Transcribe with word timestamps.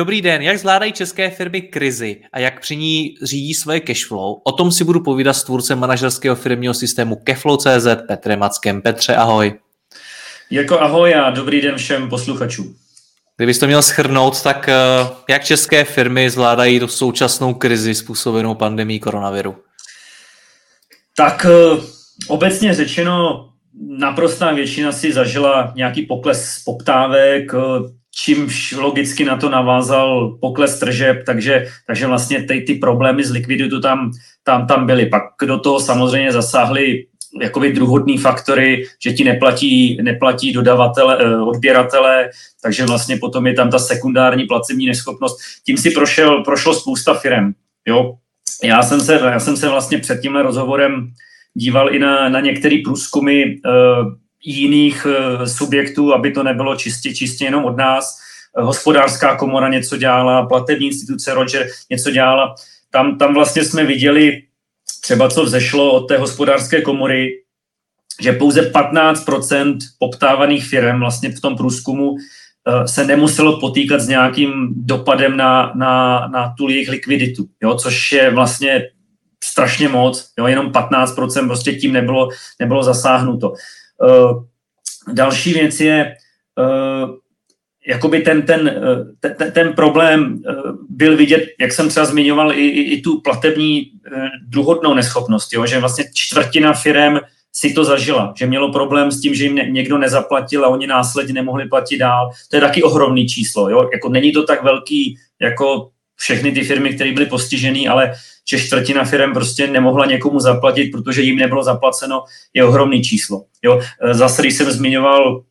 Dobrý 0.00 0.22
den, 0.22 0.42
jak 0.42 0.58
zvládají 0.58 0.92
české 0.92 1.30
firmy 1.30 1.62
krizi 1.62 2.20
a 2.32 2.38
jak 2.38 2.60
při 2.60 2.76
ní 2.76 3.14
řídí 3.22 3.54
svoje 3.54 3.80
cashflow? 3.80 4.36
O 4.44 4.52
tom 4.52 4.72
si 4.72 4.84
budu 4.84 5.00
povídat 5.00 5.36
s 5.36 5.44
tvůrcem 5.44 5.78
manažerského 5.78 6.36
firmního 6.36 6.74
systému 6.74 7.16
Cashflow.cz 7.16 7.86
Petrem 8.08 8.38
Mackem. 8.38 8.82
Petře, 8.82 9.16
ahoj. 9.16 9.54
Jirko, 10.50 10.80
ahoj 10.80 11.14
a 11.14 11.30
dobrý 11.30 11.60
den 11.60 11.76
všem 11.76 12.08
posluchačům. 12.08 12.76
Kdybys 13.36 13.58
to 13.58 13.66
měl 13.66 13.82
schrnout, 13.82 14.42
tak 14.42 14.68
eh, 14.68 14.74
jak 15.28 15.44
české 15.44 15.84
firmy 15.84 16.30
zvládají 16.30 16.80
tu 16.80 16.88
současnou 16.88 17.54
krizi 17.54 17.94
způsobenou 17.94 18.54
pandemí 18.54 19.00
koronaviru? 19.00 19.56
Tak 21.16 21.46
eh, 21.50 21.80
obecně 22.28 22.74
řečeno, 22.74 23.48
naprostá 23.98 24.52
většina 24.52 24.92
si 24.92 25.12
zažila 25.12 25.72
nějaký 25.76 26.02
pokles 26.02 26.62
poptávek, 26.64 27.54
eh, 27.54 27.99
čímž 28.14 28.72
logicky 28.72 29.24
na 29.24 29.36
to 29.36 29.48
navázal 29.48 30.38
pokles 30.40 30.78
tržeb, 30.78 31.22
takže, 31.26 31.66
takže 31.86 32.06
vlastně 32.06 32.42
ty, 32.42 32.60
ty 32.60 32.74
problémy 32.74 33.24
s 33.24 33.30
likviditou 33.30 33.80
tam, 33.80 34.10
tam, 34.44 34.66
tam 34.66 34.86
byly. 34.86 35.06
Pak 35.06 35.22
do 35.46 35.58
toho 35.58 35.80
samozřejmě 35.80 36.32
zasáhly 36.32 37.06
jakoby 37.40 37.72
druhodný 37.72 38.18
faktory, 38.18 38.84
že 39.02 39.12
ti 39.12 39.24
neplatí, 39.24 39.98
neplatí 40.02 40.52
dodavatele, 40.52 41.18
eh, 41.20 41.36
odběratele, 41.36 42.30
takže 42.62 42.86
vlastně 42.86 43.16
potom 43.16 43.46
je 43.46 43.54
tam 43.54 43.70
ta 43.70 43.78
sekundární 43.78 44.44
placební 44.44 44.86
neschopnost. 44.86 45.38
Tím 45.66 45.76
si 45.76 45.90
prošel, 45.90 46.44
prošlo 46.44 46.74
spousta 46.74 47.14
firm. 47.14 47.52
Jo? 47.86 48.14
Já, 48.64 48.82
jsem 48.82 49.00
se, 49.00 49.14
já 49.14 49.40
jsem 49.40 49.56
se 49.56 49.68
vlastně 49.68 49.98
před 49.98 50.20
tímhle 50.20 50.42
rozhovorem 50.42 51.12
díval 51.54 51.94
i 51.94 51.98
na, 51.98 52.28
na 52.28 52.40
některé 52.40 52.78
průzkumy 52.84 53.44
uh, 53.44 54.12
jiných 54.44 55.06
eh, 55.06 55.46
subjektů, 55.46 56.14
aby 56.14 56.30
to 56.30 56.42
nebylo 56.42 56.76
čistě, 56.76 57.14
čistě 57.14 57.44
jenom 57.44 57.64
od 57.64 57.76
nás. 57.76 58.18
Eh, 58.58 58.62
hospodářská 58.62 59.36
komora 59.36 59.68
něco 59.68 59.96
dělala, 59.96 60.46
platební 60.46 60.86
instituce 60.86 61.34
Roger 61.34 61.68
něco 61.90 62.10
dělala. 62.10 62.54
Tam, 62.90 63.18
tam 63.18 63.34
vlastně 63.34 63.64
jsme 63.64 63.84
viděli 63.84 64.42
třeba, 65.00 65.30
co 65.30 65.44
vzešlo 65.44 65.92
od 65.92 66.06
té 66.06 66.18
hospodářské 66.18 66.82
komory, 66.82 67.30
že 68.20 68.32
pouze 68.32 68.62
15% 68.62 69.78
poptávaných 69.98 70.64
firm 70.64 71.00
vlastně 71.00 71.30
v 71.30 71.40
tom 71.40 71.56
průzkumu 71.56 72.16
eh, 72.16 72.88
se 72.88 73.06
nemuselo 73.06 73.60
potýkat 73.60 74.00
s 74.00 74.08
nějakým 74.08 74.68
dopadem 74.76 75.36
na, 75.36 75.72
na, 75.74 76.26
na 76.32 76.54
tu 76.58 76.68
jejich 76.68 76.88
likviditu, 76.88 77.46
jo, 77.62 77.74
což 77.74 78.12
je 78.12 78.30
vlastně 78.30 78.88
strašně 79.44 79.88
moc, 79.88 80.32
jo, 80.38 80.46
jenom 80.46 80.66
15% 80.66 81.46
prostě 81.46 81.72
tím 81.72 81.92
nebylo, 81.92 82.28
nebylo 82.60 82.82
zasáhnuto. 82.82 83.54
Eh, 84.08 84.34
další 85.12 85.52
věc 85.52 85.80
je, 85.80 86.14
eh, 86.58 87.06
jakoby 87.86 88.20
ten, 88.20 88.42
ten, 88.42 88.68
eh, 88.68 89.28
ten, 89.34 89.52
ten 89.52 89.72
problém 89.72 90.42
byl 90.88 91.16
vidět, 91.16 91.44
jak 91.60 91.72
jsem 91.72 91.88
třeba 91.88 92.06
zmiňoval, 92.06 92.52
i, 92.52 92.68
i, 92.68 92.82
i 92.94 93.00
tu 93.00 93.20
platební 93.20 93.90
druhodnou 94.48 94.94
neschopnost, 94.94 95.52
jo? 95.52 95.66
že 95.66 95.80
vlastně 95.80 96.04
čtvrtina 96.14 96.72
firm 96.72 97.18
si 97.52 97.72
to 97.72 97.84
zažila, 97.84 98.32
že 98.36 98.46
mělo 98.46 98.72
problém 98.72 99.10
s 99.10 99.20
tím, 99.20 99.34
že 99.34 99.44
jim 99.44 99.54
někdo 99.54 99.98
nezaplatil 99.98 100.64
a 100.64 100.68
oni 100.68 100.86
následně 100.86 101.34
nemohli 101.34 101.68
platit 101.68 101.98
dál. 101.98 102.30
To 102.50 102.56
je 102.56 102.60
taky 102.60 102.82
ohromný 102.82 103.26
číslo. 103.26 103.70
Jo? 103.70 103.88
Jako 103.92 104.08
není 104.08 104.32
to 104.32 104.42
tak 104.42 104.62
velký 104.62 105.18
jako 105.40 105.90
všechny 106.20 106.52
ty 106.52 106.64
firmy, 106.64 106.94
které 106.94 107.12
byly 107.12 107.26
postiženy, 107.26 107.88
ale 107.88 108.12
že 108.50 108.58
čtvrtina 108.58 109.04
firm 109.04 109.32
prostě 109.32 109.66
nemohla 109.66 110.06
někomu 110.06 110.40
zaplatit, 110.40 110.90
protože 110.90 111.22
jim 111.22 111.36
nebylo 111.36 111.64
zaplaceno, 111.64 112.24
je 112.54 112.64
ohromný 112.64 113.02
číslo. 113.02 113.44
Jo? 113.62 113.80
E, 114.02 114.14
zase, 114.14 114.42
když 114.42 114.54
jsem 114.54 114.70
zmiňoval 114.70 115.42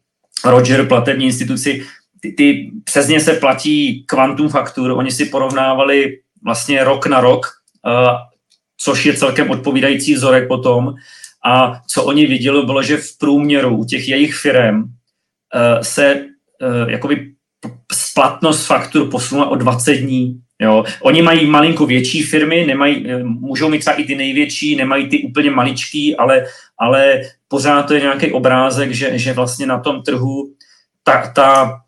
Roger, 0.46 0.88
platební 0.88 1.26
instituci, 1.26 1.86
ty, 2.20 2.32
ty 2.32 2.72
přesně 2.84 3.20
se 3.20 3.34
platí 3.34 4.04
kvantum 4.08 4.50
faktur, 4.50 4.92
oni 4.92 5.12
si 5.12 5.26
porovnávali 5.26 6.20
vlastně 6.44 6.84
rok 6.84 7.06
na 7.06 7.22
rok, 7.22 7.46
uh, 7.86 8.10
což 8.78 9.06
je 9.06 9.14
celkem 9.14 9.50
odpovídající 9.50 10.14
vzorek 10.14 10.48
potom. 10.48 10.94
A 11.46 11.82
co 11.88 12.04
oni 12.04 12.26
viděli, 12.26 12.66
bylo, 12.66 12.84
že 12.84 12.98
v 12.98 13.18
průměru 13.18 13.78
u 13.78 13.86
těch 13.86 14.08
jejich 14.08 14.36
firm 14.36 14.82
uh, 14.82 14.90
se 15.82 16.26
jakoby 16.88 17.34
splatnost 17.94 18.66
faktur 18.66 19.10
posunula 19.12 19.50
o 19.50 19.56
20 19.56 19.94
dní. 19.94 20.42
Jo. 20.62 20.84
Oni 21.02 21.22
mají 21.22 21.46
malinko 21.46 21.86
větší 21.86 22.24
firmy, 22.24 22.66
nemají, 22.66 23.06
eh, 23.08 23.24
můžou 23.24 23.70
mít 23.70 23.80
třeba 23.80 23.96
i 23.96 24.04
ty 24.04 24.16
největší, 24.16 24.76
nemají 24.76 25.10
ty 25.10 25.24
úplně 25.24 25.52
maličký, 25.52 26.16
ale, 26.16 26.46
ale 26.78 27.22
pořád 27.48 27.84
to 27.84 27.94
je 27.94 28.02
nějaký 28.02 28.32
obrázek, 28.32 28.92
že, 28.92 29.18
že 29.20 29.34
vlastně 29.34 29.66
na 29.66 29.80
tom 29.80 30.04
trhu 30.04 30.54
ta, 31.04 31.32
ta 31.36 31.80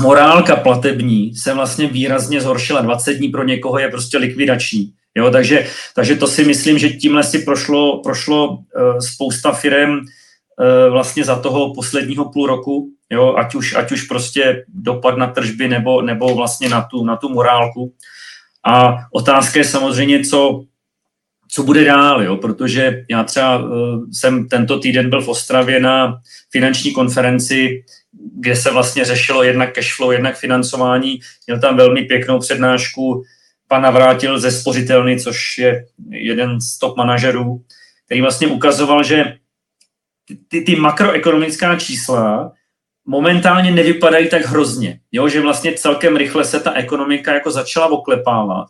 morálka 0.00 0.56
platební 0.56 1.36
se 1.36 1.54
vlastně 1.54 1.86
výrazně 1.86 2.40
zhoršila. 2.40 2.80
20 2.80 3.14
dní 3.14 3.28
pro 3.28 3.44
někoho 3.44 3.78
je 3.78 3.88
prostě 3.88 4.18
likvidační. 4.18 4.92
Jo, 5.14 5.30
takže, 5.30 5.66
takže 5.94 6.16
to 6.16 6.26
si 6.26 6.44
myslím, 6.44 6.78
že 6.78 6.90
tímhle 6.90 7.24
si 7.24 7.38
prošlo, 7.38 8.02
prošlo 8.02 8.48
uh, 8.48 8.58
spousta 8.98 9.52
firm 9.52 9.92
uh, 9.92 10.92
vlastně 10.92 11.24
za 11.24 11.38
toho 11.38 11.74
posledního 11.74 12.30
půl 12.32 12.46
roku 12.46 12.88
jo, 13.10 13.34
ať, 13.36 13.54
už, 13.54 13.74
ať 13.74 13.92
už 13.92 14.02
prostě 14.02 14.64
dopad 14.68 15.18
na 15.18 15.26
tržby 15.26 15.68
nebo, 15.68 16.02
nebo 16.02 16.34
vlastně 16.34 16.68
na 16.68 16.82
tu, 16.82 17.04
na 17.04 17.16
tu 17.16 17.28
morálku. 17.28 17.94
A 18.66 18.96
otázka 19.12 19.58
je 19.58 19.64
samozřejmě, 19.64 20.24
co, 20.24 20.64
co 21.48 21.62
bude 21.62 21.84
dál, 21.84 22.22
jo? 22.22 22.36
protože 22.36 23.04
já 23.10 23.24
třeba 23.24 23.58
uh, 23.58 23.68
jsem 24.12 24.48
tento 24.48 24.78
týden 24.78 25.10
byl 25.10 25.22
v 25.22 25.28
Ostravě 25.28 25.80
na 25.80 26.20
finanční 26.50 26.92
konferenci, 26.92 27.84
kde 28.12 28.56
se 28.56 28.70
vlastně 28.70 29.04
řešilo 29.04 29.42
jednak 29.42 29.74
cashflow, 29.74 30.12
jednak 30.12 30.38
financování. 30.38 31.20
Měl 31.46 31.60
tam 31.60 31.76
velmi 31.76 32.02
pěknou 32.02 32.38
přednášku 32.38 33.22
pan 33.68 33.82
Navrátil 33.82 34.40
ze 34.40 34.50
Spořitelny, 34.50 35.20
což 35.20 35.58
je 35.58 35.86
jeden 36.10 36.60
z 36.60 36.78
top 36.78 36.96
manažerů, 36.96 37.62
který 38.06 38.20
vlastně 38.20 38.46
ukazoval, 38.46 39.04
že 39.04 39.36
ty, 40.48 40.60
ty 40.60 40.76
makroekonomická 40.76 41.76
čísla 41.76 42.52
momentálně 43.10 43.70
nevypadají 43.70 44.28
tak 44.28 44.42
hrozně, 44.42 45.00
jo? 45.12 45.28
že 45.28 45.40
vlastně 45.40 45.72
celkem 45.72 46.16
rychle 46.16 46.44
se 46.44 46.60
ta 46.60 46.72
ekonomika 46.72 47.34
jako 47.34 47.50
začala 47.50 47.86
oklepávat, 47.86 48.68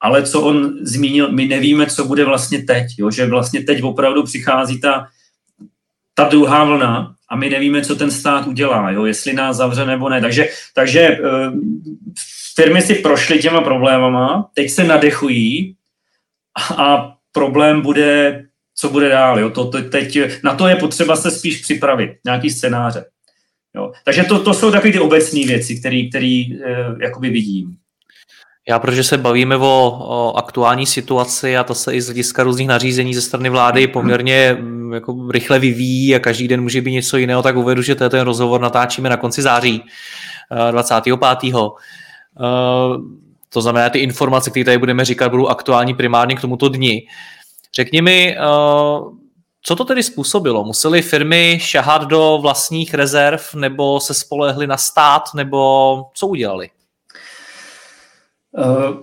ale 0.00 0.22
co 0.22 0.42
on 0.42 0.78
zmínil, 0.80 1.32
my 1.32 1.46
nevíme, 1.46 1.86
co 1.86 2.04
bude 2.04 2.24
vlastně 2.24 2.62
teď, 2.62 2.86
jo? 2.98 3.10
že 3.10 3.26
vlastně 3.26 3.62
teď 3.62 3.82
opravdu 3.82 4.22
přichází 4.22 4.80
ta, 4.80 5.06
ta 6.14 6.24
druhá 6.24 6.64
vlna 6.64 7.14
a 7.28 7.36
my 7.36 7.50
nevíme, 7.50 7.82
co 7.82 7.96
ten 7.96 8.10
stát 8.10 8.46
udělá, 8.46 8.90
jo? 8.90 9.04
jestli 9.04 9.32
nás 9.32 9.56
zavře 9.56 9.86
nebo 9.86 10.08
ne. 10.08 10.20
Takže, 10.20 10.48
takže 10.74 11.18
uh, 11.20 11.54
firmy 12.54 12.82
si 12.82 12.94
prošly 12.94 13.38
těma 13.38 13.60
problémama, 13.60 14.50
teď 14.54 14.70
se 14.70 14.84
nadechují 14.84 15.76
a 16.76 17.14
problém 17.32 17.80
bude, 17.80 18.44
co 18.74 18.88
bude 18.88 19.08
dál. 19.08 19.40
Jo? 19.40 19.50
To, 19.50 19.64
teď, 19.64 20.18
na 20.44 20.54
to 20.54 20.68
je 20.68 20.76
potřeba 20.76 21.16
se 21.16 21.30
spíš 21.30 21.60
připravit, 21.60 22.10
nějaký 22.24 22.50
scénáře. 22.50 23.04
Jo. 23.76 23.92
Takže 24.04 24.24
to, 24.24 24.38
to 24.38 24.54
jsou 24.54 24.70
takové 24.70 24.92
ty 24.92 24.98
obecné 24.98 25.40
věci, 25.46 25.80
které 25.80 26.44
uh, 26.50 27.02
jakoby 27.02 27.30
vidím. 27.30 27.76
Já, 28.68 28.78
protože 28.78 29.04
se 29.04 29.18
bavíme 29.18 29.56
o, 29.56 29.98
o 30.00 30.36
aktuální 30.36 30.86
situaci 30.86 31.56
a 31.56 31.64
to 31.64 31.74
se 31.74 31.94
i 31.94 32.02
z 32.02 32.06
hlediska 32.06 32.42
různých 32.42 32.68
nařízení 32.68 33.14
ze 33.14 33.20
strany 33.20 33.48
vlády 33.48 33.86
poměrně 33.86 34.56
mm, 34.60 34.92
jako 34.92 35.30
rychle 35.30 35.58
vyvíjí 35.58 36.14
a 36.14 36.18
každý 36.18 36.48
den 36.48 36.60
může 36.60 36.80
být 36.80 36.92
něco 36.92 37.16
jiného, 37.16 37.42
tak 37.42 37.56
uvedu, 37.56 37.82
že 37.82 37.94
to 37.94 38.04
je 38.04 38.10
ten 38.10 38.20
rozhovor 38.20 38.60
natáčíme 38.60 39.08
na 39.08 39.16
konci 39.16 39.42
září 39.42 39.82
25. 40.70 41.18
Eh, 41.24 41.58
to 43.48 43.62
znamená, 43.62 43.90
ty 43.90 43.98
informace, 43.98 44.50
které 44.50 44.64
tady 44.64 44.78
budeme 44.78 45.04
říkat, 45.04 45.28
budou 45.28 45.46
aktuální 45.46 45.94
primárně 45.94 46.36
k 46.36 46.40
tomuto 46.40 46.68
dni. 46.68 47.06
Řekni 47.74 48.02
mi, 48.02 48.36
co 49.62 49.76
to 49.76 49.84
tedy 49.84 50.02
způsobilo? 50.02 50.64
Museli 50.64 51.02
firmy 51.02 51.58
šahat 51.60 52.02
do 52.02 52.38
vlastních 52.42 52.94
rezerv 52.94 53.54
nebo 53.54 54.00
se 54.00 54.14
spolehli 54.14 54.66
na 54.66 54.76
stát 54.76 55.22
nebo 55.34 56.02
co 56.14 56.26
udělali? 56.26 56.70
Uh, 58.58 58.96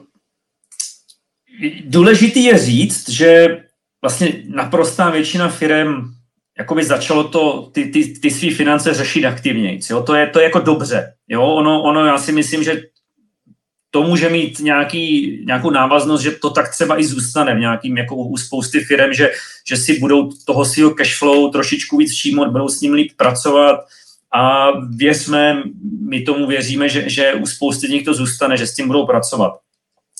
důležitý 1.83 2.44
je 2.44 2.57
říct, 2.57 3.09
že 3.09 3.57
vlastně 4.01 4.33
naprostá 4.47 5.09
většina 5.09 5.50
firm 5.50 6.19
jakoby 6.59 6.83
začalo 6.83 7.23
to, 7.23 7.69
ty, 7.71 7.85
ty, 7.85 8.19
ty 8.19 8.31
své 8.31 8.51
finance 8.51 8.94
řešit 8.94 9.25
aktivněji. 9.25 9.79
Jo? 9.89 10.03
To, 10.03 10.15
je, 10.15 10.27
to 10.27 10.39
je 10.39 10.44
jako 10.44 10.59
dobře. 10.59 11.13
Jo? 11.27 11.44
Ono, 11.44 11.83
ono, 11.83 12.06
já 12.06 12.17
si 12.17 12.31
myslím, 12.31 12.63
že 12.63 12.81
to 13.91 14.03
může 14.03 14.30
mít 14.30 14.59
nějaký, 14.59 15.38
nějakou 15.45 15.69
návaznost, 15.69 16.21
že 16.21 16.31
to 16.31 16.50
tak 16.50 16.71
třeba 16.71 17.00
i 17.00 17.03
zůstane 17.03 17.56
v 17.56 17.59
nějakým, 17.59 17.97
jako 17.97 18.15
u 18.15 18.38
spousty 18.38 18.80
firm, 18.80 19.13
že, 19.13 19.31
že 19.68 19.77
si 19.77 20.00
budou 20.00 20.31
toho 20.45 20.65
svého 20.65 20.91
cashflow 20.91 21.51
trošičku 21.51 21.97
víc 21.97 22.12
všímat, 22.12 22.51
budou 22.51 22.69
s 22.69 22.81
ním 22.81 22.94
líp 22.94 23.12
pracovat 23.18 23.80
a 24.33 24.71
věřme, 24.95 25.63
my 26.09 26.21
tomu 26.21 26.47
věříme, 26.47 26.89
že, 26.89 27.09
že 27.09 27.33
u 27.33 27.45
spousty 27.45 27.88
nich 27.88 28.06
to 28.06 28.13
zůstane, 28.13 28.57
že 28.57 28.68
s 28.68 28.75
tím 28.75 28.88
budou 28.88 29.06
pracovat. 29.06 29.53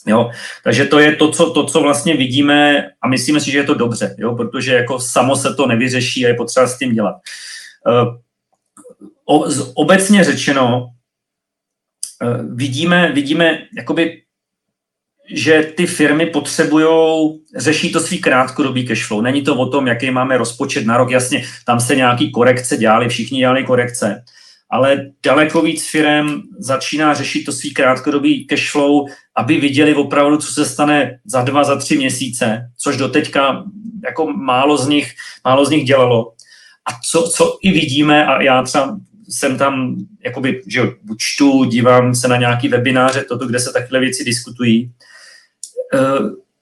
Jo? 0.08 0.32
Takže 0.64 0.86
to 0.86 1.00
je 1.00 1.16
to 1.16 1.32
co, 1.32 1.50
to, 1.50 1.66
co 1.66 1.82
vlastně 1.82 2.18
vidíme 2.18 2.90
a 3.02 3.08
myslíme 3.08 3.40
si, 3.40 3.52
že 3.52 3.58
je 3.58 3.64
to 3.64 3.74
dobře, 3.74 4.16
jo? 4.18 4.36
protože 4.36 4.74
jako 4.74 5.00
samo 5.00 5.36
se 5.36 5.54
to 5.54 5.68
nevyřeší 5.68 6.26
a 6.26 6.28
je 6.28 6.34
potřeba 6.34 6.68
s 6.68 6.78
tím 6.78 6.94
dělat. 6.94 7.16
Uh, 7.88 8.16
o, 9.26 9.46
obecně 9.74 10.24
řečeno, 10.24 10.90
vidíme, 12.56 13.12
vidíme 13.12 13.60
jakoby, 13.78 14.22
že 15.34 15.74
ty 15.78 15.88
firmy 15.88 16.26
potřebují, 16.26 16.88
řešit 17.58 17.92
to 17.92 18.00
svý 18.00 18.20
krátkodobý 18.20 18.88
cashflow. 18.88 19.22
Není 19.22 19.42
to 19.42 19.56
o 19.56 19.70
tom, 19.70 19.88
jaký 19.88 20.12
máme 20.12 20.38
rozpočet 20.38 20.86
na 20.86 20.98
rok. 20.98 21.12
Jasně, 21.12 21.44
tam 21.66 21.80
se 21.80 21.96
nějaký 21.96 22.32
korekce 22.32 22.78
dělali, 22.78 23.10
všichni 23.10 23.40
dělali 23.40 23.64
korekce 23.64 24.24
ale 24.70 25.12
daleko 25.26 25.62
víc 25.62 25.90
firm 25.90 26.42
začíná 26.60 27.14
řešit 27.14 27.44
to 27.44 27.52
svý 27.52 27.74
krátkodobý 27.74 28.48
cashflow, 28.48 29.06
aby 29.36 29.60
viděli 29.60 29.96
opravdu, 29.96 30.38
co 30.38 30.54
se 30.54 30.66
stane 30.66 31.20
za 31.26 31.42
dva, 31.42 31.64
za 31.64 31.76
tři 31.76 31.98
měsíce, 31.98 32.70
což 32.78 32.98
doteďka 32.98 33.64
jako 34.04 34.34
málo 34.34 34.78
z 34.78 34.88
nich, 34.88 35.14
málo 35.46 35.66
z 35.66 35.70
nich 35.70 35.84
dělalo. 35.84 36.34
A 36.86 36.92
co, 37.06 37.30
co 37.36 37.58
i 37.62 37.72
vidíme, 37.72 38.26
a 38.26 38.42
já 38.42 38.64
třeba 38.64 38.98
jsem 39.30 39.58
tam, 39.58 39.96
jakoby, 40.26 40.62
že 40.68 40.82
čtu, 41.18 41.64
dívám 41.64 42.16
se 42.16 42.28
na 42.28 42.38
nějaký 42.38 42.68
webináře, 42.68 43.26
toto, 43.30 43.48
kde 43.48 43.60
se 43.60 43.74
takové 43.74 44.00
věci 44.00 44.24
diskutují. 44.24 44.92
Eh, 45.94 46.00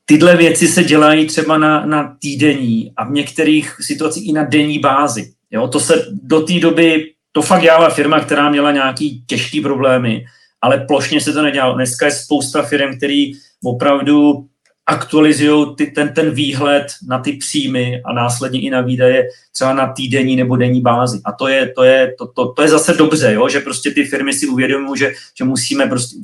tyhle 0.06 0.38
věci 0.38 0.68
se 0.68 0.84
dělají 0.84 1.26
třeba 1.26 1.58
na, 1.58 1.86
na 1.86 2.18
týdenní 2.20 2.94
a 2.98 3.04
v 3.04 3.12
některých 3.12 3.76
situacích 3.82 4.30
i 4.30 4.34
na 4.34 4.44
denní 4.44 4.80
bázi. 4.80 5.32
Jo, 5.52 5.68
to 5.68 5.80
se 5.80 6.06
do 6.24 6.42
té 6.42 6.60
doby 6.60 7.14
to 7.32 7.42
fakt 7.42 7.62
dělala 7.62 7.90
firma, 7.90 8.20
která 8.20 8.50
měla 8.50 8.72
nějaký 8.72 9.24
těžký 9.28 9.62
problémy, 9.62 10.26
ale 10.62 10.86
plošně 10.88 11.22
se 11.22 11.34
to 11.34 11.42
nedělalo. 11.42 11.76
Dneska 11.76 12.06
je 12.06 12.12
spousta 12.12 12.62
firm, 12.62 12.98
který 12.98 13.32
opravdu 13.64 14.48
aktualizují 14.88 15.76
ten, 15.96 16.14
ten 16.14 16.32
výhled 16.32 16.88
na 17.08 17.20
ty 17.20 17.34
příjmy 17.34 18.02
a 18.06 18.14
následně 18.14 18.62
i 18.62 18.70
na 18.70 18.82
výdaje 18.82 19.28
třeba 19.52 19.74
na 19.74 19.94
týdenní 19.94 20.36
nebo 20.36 20.56
denní 20.56 20.82
bázi. 20.82 21.22
A 21.26 21.32
to 21.32 21.48
je, 21.48 21.74
to 21.76 21.84
je, 21.84 22.14
to, 22.18 22.28
to, 22.28 22.52
to 22.54 22.62
je 22.62 22.70
zase 22.70 22.94
dobře, 22.94 23.34
jo? 23.34 23.50
že 23.50 23.60
prostě 23.60 23.92
ty 23.92 24.06
firmy 24.06 24.34
si 24.34 24.48
uvědomují, 24.48 25.00
že, 25.00 25.14
že 25.38 25.44
musíme 25.44 25.88
prostě, 25.88 26.18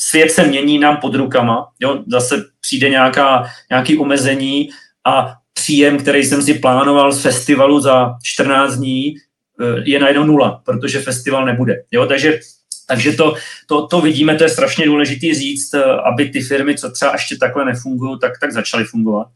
svět 0.00 0.30
se 0.30 0.46
mění 0.46 0.78
nám 0.78 0.96
pod 0.96 1.14
rukama, 1.14 1.68
jo? 1.80 2.02
zase 2.06 2.44
přijde 2.60 2.90
nějaká, 2.90 3.46
nějaký 3.70 3.98
omezení 3.98 4.68
a 5.06 5.32
příjem, 5.54 5.98
který 5.98 6.24
jsem 6.24 6.42
si 6.42 6.54
plánoval 6.54 7.12
z 7.12 7.22
festivalu 7.22 7.80
za 7.80 8.14
14 8.22 8.74
dní, 8.74 9.14
Eh, 9.60 9.82
je 9.84 9.98
najednou 9.98 10.24
nula, 10.24 10.62
protože 10.64 11.00
festival 11.00 11.46
nebude. 11.46 11.82
Jo? 11.90 12.06
Takže, 12.06 12.40
takže 12.86 13.12
to, 13.12 13.34
to, 13.66 13.86
to 13.86 14.00
vidíme, 14.00 14.34
to 14.34 14.44
je 14.44 14.50
strašně 14.50 14.86
důležité 14.86 15.34
říct, 15.34 15.74
eh, 15.74 15.84
aby 15.84 16.28
ty 16.28 16.40
firmy, 16.40 16.74
co 16.74 16.90
třeba 16.90 17.12
ještě 17.12 17.36
takhle 17.36 17.64
nefungují, 17.64 18.18
tak, 18.20 18.32
tak 18.40 18.52
začaly 18.52 18.84
fungovat. 18.84 19.26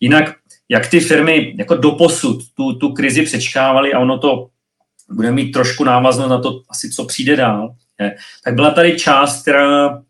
Jinak, 0.00 0.34
jak 0.68 0.86
ty 0.86 1.00
firmy 1.00 1.54
jako 1.58 1.76
doposud 1.76 2.42
tu, 2.54 2.72
tu 2.72 2.92
krizi 2.92 3.22
přečkávaly 3.22 3.92
a 3.92 3.98
ono 3.98 4.18
to 4.18 4.48
bude 5.10 5.32
mít 5.32 5.52
trošku 5.52 5.84
návaznost 5.84 6.30
na 6.30 6.40
to, 6.40 6.62
asi 6.68 6.90
co 6.90 7.04
přijde 7.04 7.36
dál, 7.36 7.74
je, 8.00 8.16
tak 8.44 8.54
byla 8.54 8.70
tady 8.70 8.98
část, 8.98 9.42
která 9.42 10.02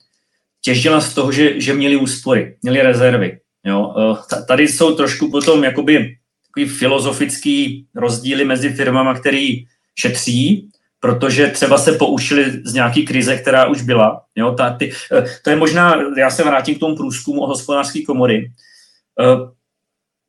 těžila 0.60 1.00
z 1.00 1.14
toho, 1.14 1.32
že, 1.32 1.60
že 1.60 1.74
měli 1.74 1.96
úspory, 1.96 2.56
měli 2.62 2.82
rezervy. 2.82 3.38
Jo? 3.64 3.94
Eh, 3.98 4.42
tady 4.42 4.68
jsou 4.68 4.94
trošku 4.94 5.30
potom 5.30 5.64
jakoby 5.64 6.16
takový 6.46 6.66
filozofický 6.66 7.86
rozdíly 7.94 8.44
mezi 8.44 8.70
firmama, 8.70 9.14
který 9.14 9.66
šetří, 9.98 10.68
protože 11.00 11.46
třeba 11.46 11.78
se 11.78 11.92
poučili 11.92 12.52
z 12.64 12.74
nějaký 12.74 13.04
krize, 13.04 13.36
která 13.36 13.66
už 13.66 13.82
byla. 13.82 14.22
Jo, 14.36 14.52
ta, 14.52 14.70
ty, 14.70 14.92
eh, 15.12 15.24
to 15.42 15.50
je 15.50 15.56
možná, 15.56 15.94
já 16.16 16.30
se 16.30 16.44
vrátím 16.44 16.74
k 16.74 16.78
tomu 16.78 16.96
průzkumu 16.96 17.40
o 17.40 17.46
hospodářské 17.46 18.02
komory. 18.02 18.52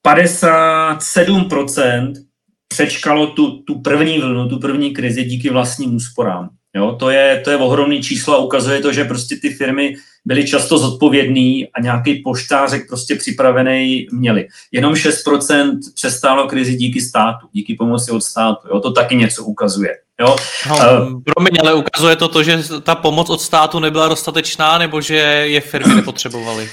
57% 0.08 2.14
eh, 2.18 2.22
přečkalo 2.68 3.28
tu, 3.28 3.62
tu 3.62 3.82
první 3.82 4.20
vlnu, 4.20 4.50
tu 4.50 4.60
první 4.60 4.94
krizi 4.94 5.24
díky 5.24 5.50
vlastním 5.50 5.96
úsporám. 5.96 6.50
Jo, 6.76 6.96
to, 7.00 7.10
je, 7.10 7.42
to 7.44 7.52
je 7.52 7.58
ohromný 7.58 8.04
číslo 8.04 8.34
a 8.34 8.38
ukazuje 8.38 8.82
to, 8.82 8.94
že 8.94 9.06
prostě 9.06 9.36
ty 9.36 9.50
firmy 9.50 9.96
byly 10.26 10.48
často 10.48 10.78
zodpovědný 10.78 11.68
a 11.68 11.82
nějaký 11.82 12.16
poštářek 12.16 12.88
prostě 12.88 13.16
připravený 13.16 14.08
měli. 14.12 14.48
Jenom 14.72 14.94
6% 14.94 15.80
přestálo 15.96 16.48
krizi 16.48 16.76
díky 16.76 17.02
státu, 17.02 17.48
díky 17.52 17.76
pomoci 17.76 18.12
od 18.12 18.22
státu. 18.22 18.68
Jo, 18.68 18.80
to 18.80 18.92
taky 18.92 19.16
něco 19.16 19.44
ukazuje. 19.44 19.98
Jo? 20.22 20.36
No, 20.70 20.76
uh, 20.76 21.22
promiň, 21.26 21.58
ale 21.62 21.74
ukazuje 21.74 22.16
to 22.16 22.28
to, 22.28 22.44
že 22.44 22.60
ta 22.82 22.96
pomoc 22.96 23.30
od 23.30 23.42
státu 23.42 23.80
nebyla 23.80 24.08
dostatečná, 24.08 24.78
nebo 24.78 25.02
že 25.02 25.16
je 25.46 25.62
firmy 25.62 25.96
nepotřebovaly? 25.96 26.70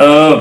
Uh, 0.00 0.40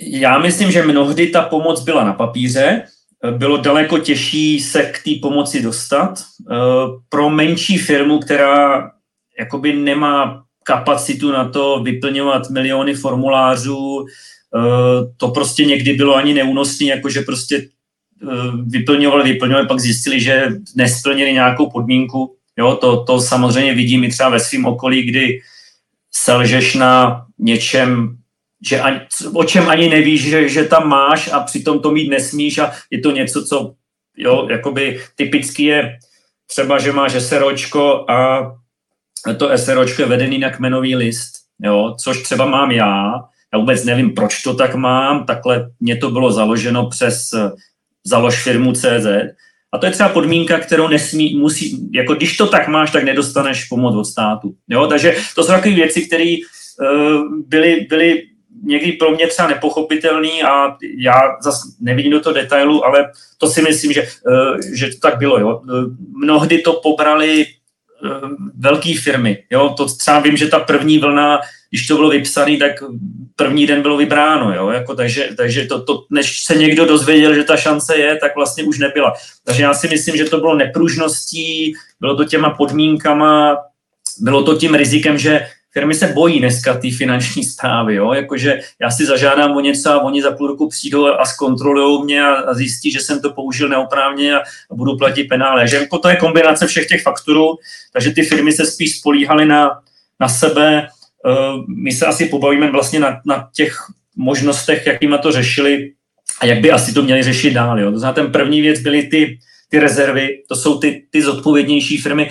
já 0.00 0.38
myslím, 0.38 0.70
že 0.70 0.82
mnohdy 0.82 1.26
ta 1.26 1.42
pomoc 1.42 1.82
byla 1.82 2.04
na 2.04 2.12
papíře, 2.12 2.82
bylo 3.30 3.56
daleko 3.56 3.98
těžší 3.98 4.60
se 4.60 4.82
k 4.82 5.02
té 5.04 5.10
pomoci 5.22 5.62
dostat. 5.62 6.14
Eh, 6.50 6.54
pro 7.08 7.30
menší 7.30 7.78
firmu, 7.78 8.18
která 8.18 8.90
jakoby 9.38 9.72
nemá 9.72 10.42
kapacitu 10.62 11.32
na 11.32 11.48
to 11.48 11.80
vyplňovat 11.82 12.50
miliony 12.50 12.94
formulářů, 12.94 14.06
eh, 14.06 15.14
to 15.16 15.28
prostě 15.28 15.64
někdy 15.64 15.92
bylo 15.92 16.14
ani 16.14 16.34
neúnosný, 16.34 16.86
jakože 16.86 17.20
prostě 17.20 17.56
eh, 17.56 17.68
vyplňovali, 18.66 19.32
vyplňovali, 19.32 19.66
pak 19.66 19.80
zjistili, 19.80 20.20
že 20.20 20.48
nesplnili 20.76 21.32
nějakou 21.32 21.70
podmínku. 21.70 22.36
Jo, 22.58 22.74
to, 22.80 23.04
to 23.04 23.20
samozřejmě 23.20 23.74
vidím 23.74 24.04
i 24.04 24.08
třeba 24.08 24.28
ve 24.28 24.40
svém 24.40 24.64
okolí, 24.64 25.02
kdy 25.02 25.40
selžeš 26.10 26.74
na 26.74 27.24
něčem 27.38 28.16
že 28.66 28.80
ani, 28.80 29.00
o 29.34 29.44
čem 29.44 29.68
ani 29.68 29.88
nevíš, 29.88 30.22
že, 30.24 30.48
že 30.48 30.64
tam 30.64 30.88
máš 30.88 31.32
a 31.32 31.40
přitom 31.40 31.80
to 31.80 31.90
mít 31.90 32.10
nesmíš 32.10 32.58
a 32.58 32.72
je 32.90 33.00
to 33.00 33.10
něco, 33.10 33.44
co 33.44 33.74
jo, 34.16 34.48
jakoby 34.50 35.00
typicky 35.14 35.64
je 35.64 35.98
třeba, 36.46 36.78
že 36.78 36.92
máš 36.92 37.12
SROčko 37.12 38.10
a 38.10 38.50
to 39.36 39.58
SROčko 39.58 40.02
je 40.02 40.08
vedený 40.08 40.38
na 40.38 40.50
kmenový 40.50 40.96
list, 40.96 41.32
jo, 41.62 41.94
což 42.02 42.22
třeba 42.22 42.46
mám 42.46 42.70
já, 42.70 43.12
já 43.52 43.58
vůbec 43.58 43.84
nevím, 43.84 44.14
proč 44.14 44.42
to 44.42 44.54
tak 44.54 44.74
mám, 44.74 45.26
takhle 45.26 45.70
mě 45.80 45.96
to 45.96 46.10
bylo 46.10 46.32
založeno 46.32 46.86
přes 46.86 47.34
založ 48.04 48.42
firmu 48.42 48.72
CZ 48.72 49.06
a 49.72 49.78
to 49.78 49.86
je 49.86 49.92
třeba 49.92 50.08
podmínka, 50.08 50.58
kterou 50.58 50.88
nesmí, 50.88 51.34
musí, 51.34 51.90
jako 51.92 52.14
když 52.14 52.36
to 52.36 52.46
tak 52.46 52.68
máš, 52.68 52.90
tak 52.90 53.04
nedostaneš 53.04 53.64
pomoc 53.64 53.96
od 53.96 54.04
státu. 54.04 54.54
Jo? 54.68 54.86
Takže 54.86 55.16
to 55.34 55.44
jsou 55.44 55.52
takové 55.52 55.74
věci, 55.74 56.06
které 56.06 56.36
uh, 56.80 57.38
byly, 57.46 57.86
byly 57.88 58.22
někdy 58.62 58.92
pro 58.92 59.10
mě 59.10 59.26
třeba 59.26 59.48
nepochopitelný 59.48 60.42
a 60.42 60.76
já 60.98 61.20
zase 61.42 61.68
nevidím 61.80 62.12
do 62.12 62.20
toho 62.20 62.34
detailu, 62.34 62.84
ale 62.84 63.10
to 63.38 63.46
si 63.46 63.62
myslím, 63.62 63.92
že, 63.92 64.02
eh, 64.02 64.74
že 64.74 64.86
to 64.86 64.98
tak 65.00 65.18
bylo. 65.18 65.38
Jo. 65.38 65.62
Eh, 65.68 65.72
mnohdy 66.24 66.58
to 66.58 66.72
pobrali 66.72 67.46
velké 68.58 68.94
firmy. 69.02 69.38
Jo. 69.50 69.74
To 69.76 69.86
třeba 69.86 70.20
vím, 70.20 70.36
že 70.36 70.48
ta 70.48 70.58
první 70.58 70.98
vlna, 70.98 71.40
když 71.70 71.86
to 71.86 71.96
bylo 71.96 72.10
vypsané, 72.10 72.56
tak 72.56 72.72
první 73.36 73.66
den 73.66 73.82
bylo 73.82 73.96
vybráno. 73.96 74.54
Jo. 74.54 74.68
Jako, 74.68 74.94
takže 74.94 75.28
takže 75.36 75.66
to, 75.66 75.84
to, 75.84 76.04
než 76.10 76.44
se 76.44 76.54
někdo 76.54 76.86
dozvěděl, 76.86 77.34
že 77.34 77.44
ta 77.44 77.56
šance 77.56 77.96
je, 77.96 78.16
tak 78.16 78.36
vlastně 78.36 78.64
už 78.64 78.78
nebyla. 78.78 79.12
Takže 79.44 79.62
já 79.62 79.74
si 79.74 79.88
myslím, 79.88 80.16
že 80.16 80.24
to 80.24 80.38
bylo 80.40 80.54
nepružností, 80.54 81.74
bylo 82.00 82.16
to 82.16 82.24
těma 82.24 82.50
podmínkama, 82.50 83.56
bylo 84.20 84.42
to 84.42 84.56
tím 84.56 84.74
rizikem, 84.74 85.18
že 85.18 85.46
firmy 85.74 85.94
se 85.94 86.06
bojí 86.06 86.38
dneska 86.38 86.74
té 86.74 86.88
finanční 86.90 87.44
zprávy, 87.44 87.94
jo? 87.94 88.12
jakože 88.12 88.60
já 88.80 88.90
si 88.90 89.06
zažádám 89.06 89.56
o 89.56 89.60
něco 89.60 89.90
a 89.90 90.02
oni 90.02 90.22
za 90.22 90.30
půl 90.30 90.46
roku 90.46 90.68
přijdou 90.68 91.06
a 91.06 91.24
zkontrolují 91.24 92.04
mě 92.04 92.22
a, 92.22 92.54
zjistí, 92.54 92.90
že 92.90 93.00
jsem 93.00 93.20
to 93.20 93.30
použil 93.30 93.68
neoprávně 93.68 94.34
a, 94.34 94.42
budu 94.72 94.96
platit 94.96 95.24
penále. 95.24 95.68
Že 95.68 95.76
jako 95.76 95.98
to 95.98 96.08
je 96.08 96.16
kombinace 96.16 96.66
všech 96.66 96.86
těch 96.86 97.02
faktorů, 97.02 97.58
takže 97.92 98.10
ty 98.10 98.22
firmy 98.22 98.52
se 98.52 98.66
spíš 98.66 98.98
spolíhaly 98.98 99.46
na, 99.46 99.70
na 100.20 100.28
sebe. 100.28 100.88
Uh, 101.24 101.64
my 101.68 101.92
se 101.92 102.06
asi 102.06 102.26
pobavíme 102.26 102.70
vlastně 102.70 103.00
na, 103.00 103.20
na 103.26 103.48
těch 103.54 103.76
možnostech, 104.16 104.86
jakýma 104.86 105.18
to 105.18 105.32
řešili 105.32 105.92
a 106.40 106.46
jak 106.46 106.60
by 106.60 106.70
asi 106.70 106.92
to 106.92 107.02
měli 107.02 107.22
řešit 107.22 107.50
dál. 107.50 107.80
Jo? 107.80 107.92
To 107.92 107.98
znamená, 107.98 108.14
ten 108.14 108.32
první 108.32 108.60
věc 108.60 108.80
byly 108.80 109.02
ty, 109.02 109.38
ty 109.68 109.78
rezervy, 109.78 110.28
to 110.48 110.56
jsou 110.56 110.78
ty, 110.78 111.02
ty 111.10 111.22
zodpovědnější 111.22 111.98
firmy 111.98 112.30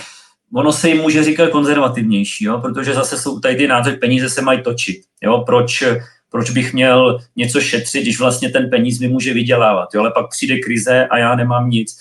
ono 0.54 0.72
se 0.72 0.90
jim 0.90 0.98
může 0.98 1.24
říkat 1.24 1.50
konzervativnější, 1.50 2.46
jo? 2.46 2.60
protože 2.60 2.94
zase 2.94 3.18
jsou 3.18 3.40
tady 3.40 3.56
ty 3.56 3.68
názory, 3.68 3.98
peníze 3.98 4.30
se 4.30 4.42
mají 4.42 4.62
točit. 4.62 5.02
Jo? 5.24 5.44
Proč, 5.46 5.84
proč 6.30 6.50
bych 6.50 6.74
měl 6.74 7.20
něco 7.36 7.62
šetřit, 7.62 8.02
když 8.02 8.20
vlastně 8.20 8.50
ten 8.50 8.70
peníz 8.70 9.00
mi 9.00 9.08
může 9.08 9.34
vydělávat, 9.34 9.90
jo? 9.94 10.02
ale 10.02 10.12
pak 10.12 10.30
přijde 10.30 10.60
krize 10.60 11.08
a 11.08 11.18
já 11.18 11.36
nemám 11.36 11.70
nic. 11.70 11.98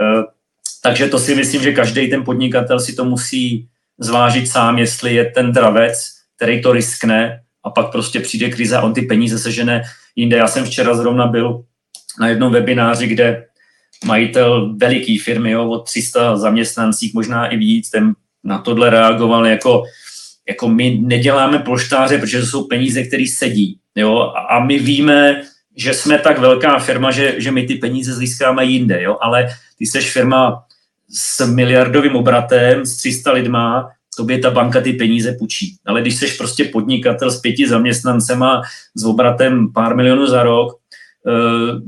Eh, 0.00 0.22
takže 0.82 1.08
to 1.08 1.18
si 1.18 1.34
myslím, 1.34 1.62
že 1.62 1.72
každý 1.72 2.10
ten 2.10 2.24
podnikatel 2.24 2.80
si 2.80 2.94
to 2.94 3.04
musí 3.04 3.68
zvážit 3.98 4.48
sám, 4.48 4.78
jestli 4.78 5.14
je 5.14 5.24
ten 5.24 5.52
dravec, 5.52 6.12
který 6.36 6.62
to 6.62 6.72
riskne 6.72 7.42
a 7.64 7.70
pak 7.70 7.90
prostě 7.92 8.20
přijde 8.20 8.50
krize 8.50 8.76
a 8.76 8.82
on 8.82 8.94
ty 8.94 9.02
peníze 9.02 9.38
sežene 9.38 9.82
jinde. 10.16 10.36
Já 10.36 10.48
jsem 10.48 10.64
včera 10.64 10.94
zrovna 10.94 11.26
byl 11.26 11.64
na 12.20 12.28
jednom 12.28 12.52
webináři, 12.52 13.06
kde 13.06 13.46
majitel 14.04 14.74
veliký 14.76 15.18
firmy, 15.18 15.50
jo, 15.50 15.68
od 15.68 15.84
300 15.84 16.36
zaměstnancích, 16.36 17.14
možná 17.14 17.46
i 17.46 17.56
víc, 17.56 17.90
ten 17.90 18.12
na 18.44 18.58
tohle 18.58 18.90
reagoval 18.90 19.46
jako, 19.46 19.84
jako 20.48 20.68
my 20.68 20.98
neděláme 21.02 21.58
polštáře, 21.58 22.18
protože 22.18 22.40
to 22.40 22.46
jsou 22.46 22.64
peníze, 22.64 23.02
které 23.02 23.24
sedí. 23.26 23.78
Jo, 23.96 24.32
a 24.48 24.64
my 24.64 24.78
víme, 24.78 25.42
že 25.76 25.94
jsme 25.94 26.18
tak 26.18 26.38
velká 26.38 26.78
firma, 26.78 27.10
že, 27.10 27.34
že 27.38 27.50
my 27.50 27.66
ty 27.66 27.74
peníze 27.74 28.14
získáme 28.14 28.64
jinde, 28.64 29.02
jo, 29.02 29.18
ale 29.20 29.48
ty 29.78 29.86
seš 29.86 30.12
firma 30.12 30.62
s 31.10 31.46
miliardovým 31.46 32.16
obratem, 32.16 32.86
s 32.86 32.96
300 32.96 33.32
lidma, 33.32 33.90
tobě 34.16 34.38
ta 34.38 34.50
banka 34.50 34.80
ty 34.80 34.92
peníze 34.92 35.36
půjčí. 35.38 35.76
Ale 35.86 36.00
když 36.00 36.16
seš 36.16 36.36
prostě 36.36 36.64
podnikatel 36.64 37.30
s 37.30 37.40
pěti 37.40 37.68
zaměstnancema 37.68 38.62
s 38.94 39.04
obratem 39.04 39.72
pár 39.72 39.96
milionů 39.96 40.26
za 40.26 40.42
rok, 40.42 40.72
uh, 40.72 41.80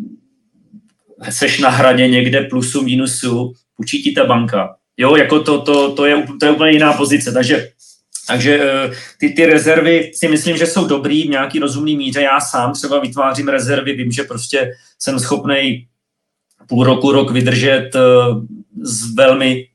seš 1.30 1.58
na 1.58 1.68
hraně 1.70 2.08
někde 2.08 2.40
plusu, 2.40 2.82
minusu, 2.82 3.52
půjčí 3.76 4.02
ti 4.02 4.12
ta 4.12 4.24
banka. 4.24 4.76
Jo, 4.96 5.16
jako 5.16 5.40
to, 5.40 5.60
to, 5.60 5.92
to, 5.92 6.06
je, 6.06 6.26
to 6.40 6.46
je 6.46 6.52
úplně 6.52 6.70
jiná 6.70 6.92
pozice, 6.92 7.32
takže 7.32 7.68
takže 8.28 8.60
eh, 8.60 8.90
ty, 9.20 9.30
ty 9.30 9.46
rezervy 9.46 10.10
si 10.14 10.28
myslím, 10.28 10.56
že 10.56 10.66
jsou 10.66 10.86
dobrý 10.86 11.22
v 11.22 11.30
nějaký 11.30 11.58
rozumný 11.58 11.96
míře. 11.96 12.22
Já 12.22 12.40
sám 12.40 12.72
třeba 12.72 13.00
vytvářím 13.00 13.48
rezervy, 13.48 13.92
vím, 13.92 14.12
že 14.12 14.22
prostě 14.22 14.72
jsem 14.98 15.18
schopný 15.18 15.86
půl 16.68 16.84
roku, 16.84 17.12
rok 17.12 17.30
vydržet 17.30 17.90
eh, 17.94 18.00
s 18.82 19.14
velmi 19.14 19.66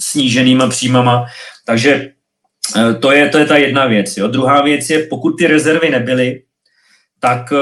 sníženýma 0.00 0.68
příjmama. 0.68 1.26
Takže 1.64 2.12
eh, 2.76 2.94
to 2.94 3.12
je, 3.12 3.28
to 3.28 3.38
je 3.38 3.46
ta 3.46 3.56
jedna 3.56 3.86
věc. 3.86 4.16
Jo. 4.16 4.28
Druhá 4.28 4.62
věc 4.62 4.90
je, 4.90 5.06
pokud 5.06 5.32
ty 5.32 5.46
rezervy 5.46 5.90
nebyly, 5.90 6.42
tak 7.20 7.52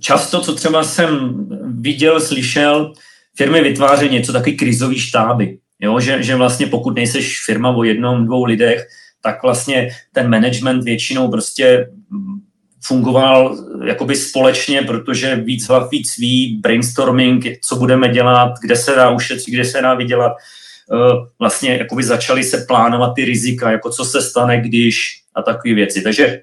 často, 0.00 0.40
co 0.40 0.54
třeba 0.54 0.84
jsem 0.84 1.46
viděl, 1.80 2.20
slyšel, 2.20 2.92
firmy 3.36 3.60
vytváří 3.60 4.08
něco 4.08 4.32
takový 4.32 4.56
krizový 4.56 4.98
štáby. 4.98 5.58
Jo, 5.80 6.00
že, 6.00 6.22
že 6.22 6.36
vlastně 6.36 6.66
pokud 6.66 6.94
nejseš 6.94 7.44
firma 7.46 7.70
o 7.70 7.84
jednom, 7.84 8.26
dvou 8.26 8.44
lidech, 8.44 8.86
tak 9.22 9.42
vlastně 9.42 9.88
ten 10.12 10.30
management 10.30 10.84
většinou 10.84 11.30
prostě 11.30 11.88
fungoval 12.84 13.56
jakoby 13.86 14.16
společně, 14.16 14.82
protože 14.82 15.36
víc 15.36 15.68
hlav 15.68 15.90
víc 15.90 16.16
ví, 16.18 16.60
brainstorming, 16.62 17.44
co 17.60 17.76
budeme 17.76 18.08
dělat, 18.08 18.54
kde 18.62 18.76
se 18.76 18.94
dá 18.94 19.10
ušetřit, 19.10 19.54
kde 19.54 19.64
se 19.64 19.82
dá 19.82 19.94
vydělat. 19.94 20.32
Eh, 20.92 21.26
vlastně 21.38 21.76
jakoby 21.76 22.02
začaly 22.02 22.44
se 22.44 22.64
plánovat 22.68 23.14
ty 23.14 23.24
rizika, 23.24 23.70
jako 23.70 23.90
co 23.90 24.04
se 24.04 24.22
stane, 24.22 24.60
když 24.60 25.22
a 25.34 25.42
takové 25.42 25.74
věci. 25.74 26.02
Takže 26.02 26.40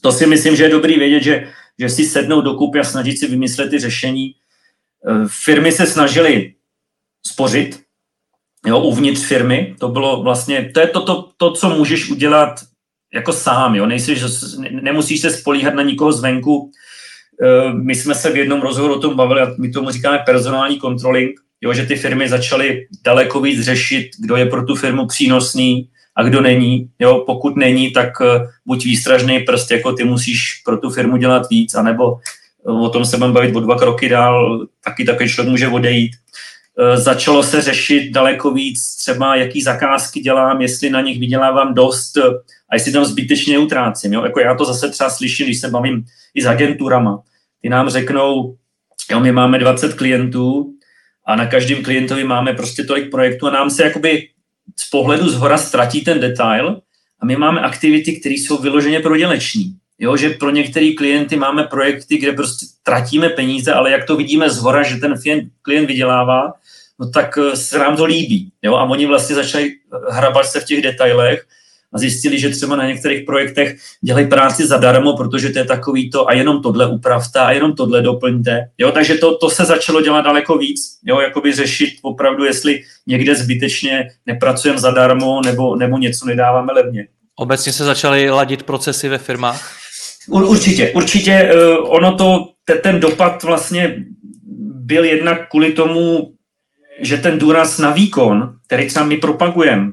to 0.00 0.12
si 0.12 0.26
myslím, 0.26 0.56
že 0.56 0.64
je 0.64 0.68
dobrý 0.70 0.98
vědět, 0.98 1.22
že, 1.22 1.48
že 1.78 1.88
si 1.88 2.04
sednou 2.04 2.40
do 2.40 2.54
kupy 2.54 2.78
a 2.78 2.84
snažit 2.84 3.18
si 3.18 3.26
vymyslet 3.26 3.70
ty 3.70 3.78
řešení. 3.78 4.34
Eh, 5.08 5.26
firmy 5.44 5.72
se 5.72 5.86
snažily 5.86 6.54
spořit, 7.26 7.80
jo, 8.66 8.80
uvnitř 8.80 9.24
firmy. 9.24 9.74
To 9.78 9.88
bylo 9.88 10.22
vlastně, 10.22 10.70
to 10.74 10.80
je 10.80 10.86
to, 10.86 11.04
to, 11.04 11.28
to 11.36 11.52
co 11.52 11.70
můžeš 11.70 12.10
udělat 12.10 12.60
jako 13.14 13.32
sám, 13.32 13.74
jo. 13.74 13.86
Nejsi, 13.86 14.16
nemusíš 14.70 15.20
se 15.20 15.30
spolíhat 15.30 15.74
na 15.74 15.82
nikoho 15.82 16.12
zvenku. 16.12 16.70
E, 17.42 17.74
my 17.74 17.94
jsme 17.94 18.14
se 18.14 18.30
v 18.30 18.36
jednom 18.36 18.60
rozhovoru 18.60 18.94
o 18.94 19.00
tom 19.00 19.16
bavili, 19.16 19.40
a 19.40 19.54
my 19.58 19.70
tomu 19.70 19.90
říkáme 19.90 20.18
personální 20.18 20.80
controlling, 20.80 21.40
jo, 21.60 21.74
že 21.74 21.86
ty 21.86 21.96
firmy 21.96 22.28
začaly 22.28 22.86
daleko 23.04 23.40
víc 23.40 23.60
řešit, 23.60 24.10
kdo 24.18 24.36
je 24.36 24.46
pro 24.46 24.64
tu 24.66 24.74
firmu 24.74 25.06
přínosný 25.06 25.88
a 26.16 26.22
kdo 26.22 26.40
není. 26.40 26.90
Jo, 26.98 27.22
pokud 27.26 27.56
není, 27.56 27.90
tak 27.90 28.20
e, 28.20 28.24
buď 28.66 28.84
výstražný 28.84 29.40
prst, 29.40 29.70
jako 29.70 29.92
ty 29.92 30.04
musíš 30.04 30.62
pro 30.64 30.76
tu 30.76 30.90
firmu 30.90 31.16
dělat 31.16 31.42
víc, 31.50 31.74
anebo 31.74 32.18
o 32.64 32.88
tom 32.88 33.04
se 33.04 33.16
budeme 33.16 33.34
bavit 33.34 33.56
o 33.56 33.60
dva 33.60 33.78
kroky 33.78 34.08
dál, 34.08 34.66
taky 34.84 35.04
takový 35.04 35.28
člověk 35.28 35.50
může 35.50 35.68
odejít. 35.68 36.12
Eh, 36.78 36.96
začalo 36.96 37.42
se 37.42 37.60
řešit 37.60 38.12
daleko 38.12 38.50
víc 38.50 38.96
třeba, 38.96 39.36
jaký 39.36 39.62
zakázky 39.62 40.20
dělám, 40.20 40.62
jestli 40.62 40.90
na 40.90 41.00
nich 41.00 41.20
vydělávám 41.20 41.74
dost 41.74 42.16
a 42.68 42.74
jestli 42.74 42.92
tam 42.92 43.04
zbytečně 43.04 43.58
utrácím. 43.58 44.12
Jo? 44.12 44.24
Jako 44.24 44.40
já 44.40 44.54
to 44.54 44.64
zase 44.64 44.90
třeba 44.90 45.10
slyším, 45.10 45.46
když 45.46 45.60
se 45.60 45.68
bavím 45.68 46.04
i 46.34 46.42
s 46.42 46.46
agenturama. 46.46 47.22
Ty 47.62 47.68
nám 47.68 47.88
řeknou, 47.88 48.56
jo, 49.10 49.20
my 49.20 49.32
máme 49.32 49.58
20 49.58 49.94
klientů 49.94 50.72
a 51.26 51.36
na 51.36 51.46
každém 51.46 51.82
klientovi 51.82 52.24
máme 52.24 52.52
prostě 52.52 52.84
tolik 52.84 53.10
projektů 53.10 53.46
a 53.46 53.50
nám 53.50 53.70
se 53.70 53.84
jakoby 53.84 54.28
z 54.76 54.90
pohledu 54.90 55.28
z 55.28 55.34
hora 55.34 55.58
ztratí 55.58 56.00
ten 56.00 56.20
detail 56.20 56.80
a 57.20 57.26
my 57.26 57.36
máme 57.36 57.60
aktivity, 57.60 58.20
které 58.20 58.34
jsou 58.34 58.58
vyloženě 58.58 59.00
proděleční. 59.00 59.76
Jo, 60.02 60.16
že 60.16 60.30
pro 60.30 60.50
některé 60.50 60.92
klienty 60.96 61.36
máme 61.36 61.64
projekty, 61.64 62.18
kde 62.18 62.32
prostě 62.32 62.66
tratíme 62.82 63.28
peníze, 63.28 63.72
ale 63.72 63.90
jak 63.90 64.04
to 64.04 64.16
vidíme 64.16 64.50
z 64.50 64.58
hora, 64.58 64.82
že 64.82 64.96
ten 64.96 65.14
klient 65.62 65.86
vydělává, 65.86 66.52
no 67.00 67.10
tak 67.10 67.38
eh, 67.38 67.56
se 67.56 67.78
nám 67.78 67.96
to 67.96 68.04
líbí. 68.04 68.52
Jo? 68.62 68.74
A 68.74 68.84
oni 68.84 69.06
vlastně 69.06 69.36
začali 69.36 69.70
eh, 69.70 69.96
hrabat 70.12 70.46
se 70.46 70.60
v 70.60 70.64
těch 70.64 70.82
detailech 70.82 71.46
a 71.92 71.98
zjistili, 71.98 72.38
že 72.38 72.50
třeba 72.50 72.76
na 72.76 72.86
některých 72.86 73.24
projektech 73.26 73.76
dělají 74.00 74.26
práci 74.26 74.66
zadarmo, 74.66 75.16
protože 75.16 75.50
to 75.50 75.58
je 75.58 75.64
takový 75.64 76.10
to 76.10 76.28
a 76.28 76.32
jenom 76.32 76.62
tohle 76.62 76.86
upravte 76.86 77.38
a 77.38 77.52
jenom 77.52 77.74
tohle 77.74 78.02
doplňte. 78.02 78.68
Jo? 78.78 78.92
Takže 78.92 79.14
to, 79.14 79.36
to 79.36 79.50
se 79.50 79.64
začalo 79.64 80.00
dělat 80.00 80.20
daleko 80.20 80.58
víc, 80.58 80.80
jo? 81.04 81.20
jakoby 81.20 81.52
řešit 81.52 81.90
opravdu, 82.02 82.44
jestli 82.44 82.82
někde 83.06 83.34
zbytečně 83.34 84.08
nepracujeme 84.26 84.80
zadarmo 84.80 85.40
nebo, 85.44 85.76
nebo 85.76 85.98
něco 85.98 86.26
nedáváme 86.26 86.72
levně. 86.72 87.06
Obecně 87.36 87.72
se 87.72 87.84
začaly 87.84 88.30
ladit 88.30 88.62
procesy 88.62 89.08
ve 89.08 89.18
firmách? 89.18 89.81
Určitě, 90.28 90.92
určitě. 90.94 91.50
Uh, 91.54 91.94
ono 91.94 92.14
to, 92.14 92.48
ten 92.82 93.00
dopad 93.00 93.42
vlastně 93.42 94.04
byl 94.74 95.04
jednak 95.04 95.50
kvůli 95.50 95.72
tomu, 95.72 96.32
že 97.00 97.16
ten 97.16 97.38
důraz 97.38 97.78
na 97.78 97.90
výkon, 97.90 98.54
který 98.66 98.88
třeba 98.88 99.04
my 99.04 99.16
propagujeme, 99.16 99.90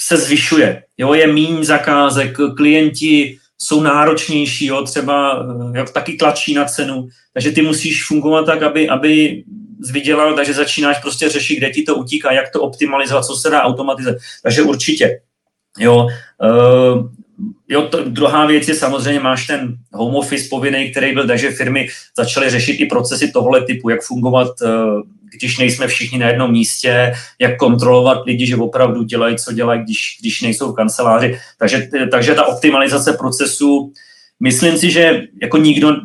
se 0.00 0.16
zvyšuje. 0.16 0.82
Jo, 0.98 1.14
je 1.14 1.26
míň 1.26 1.64
zakázek, 1.64 2.36
klienti 2.56 3.38
jsou 3.58 3.82
náročnější, 3.82 4.66
jo, 4.66 4.82
třeba 4.82 5.44
eh, 5.74 5.78
jak 5.78 5.90
taky 5.90 6.12
tlačí 6.12 6.54
na 6.54 6.64
cenu, 6.64 7.08
takže 7.34 7.50
ty 7.50 7.62
musíš 7.62 8.06
fungovat 8.06 8.46
tak, 8.46 8.62
aby, 8.62 8.88
aby 8.88 9.44
vydělal, 9.92 10.34
takže 10.34 10.54
začínáš 10.54 10.98
prostě 11.00 11.28
řešit, 11.28 11.56
kde 11.56 11.70
ti 11.70 11.82
to 11.82 11.94
utíká, 11.94 12.32
jak 12.32 12.50
to 12.50 12.62
optimalizovat, 12.62 13.24
co 13.24 13.36
se 13.36 13.50
dá 13.50 13.62
automatizovat. 13.62 14.18
Takže 14.42 14.62
určitě. 14.62 15.20
Jo, 15.78 16.06
uh, 16.42 17.08
jo, 17.68 17.82
to, 17.82 18.04
druhá 18.04 18.46
věc 18.46 18.68
je 18.68 18.74
samozřejmě, 18.74 19.20
máš 19.20 19.46
ten 19.46 19.76
home 19.92 20.14
office 20.14 20.48
povinný, 20.50 20.90
který 20.90 21.14
byl, 21.14 21.26
takže 21.26 21.50
firmy 21.50 21.88
začaly 22.16 22.50
řešit 22.50 22.80
i 22.80 22.86
procesy 22.86 23.32
tohle 23.32 23.64
typu, 23.64 23.88
jak 23.88 24.02
fungovat 24.02 24.48
uh, 24.62 25.02
když 25.34 25.58
nejsme 25.58 25.86
všichni 25.86 26.18
na 26.18 26.28
jednom 26.28 26.52
místě, 26.52 27.12
jak 27.38 27.56
kontrolovat 27.56 28.26
lidi, 28.26 28.46
že 28.46 28.56
opravdu 28.56 29.02
dělají, 29.02 29.36
co 29.36 29.52
dělají, 29.52 29.82
když, 29.82 30.18
když 30.20 30.42
nejsou 30.42 30.72
v 30.72 30.74
kanceláři. 30.74 31.38
Takže, 31.58 31.88
takže 32.10 32.34
ta 32.34 32.46
optimalizace 32.46 33.12
procesu, 33.12 33.92
myslím 34.40 34.78
si, 34.78 34.90
že 34.90 35.22
jako 35.42 35.56
nikdo, 35.56 35.96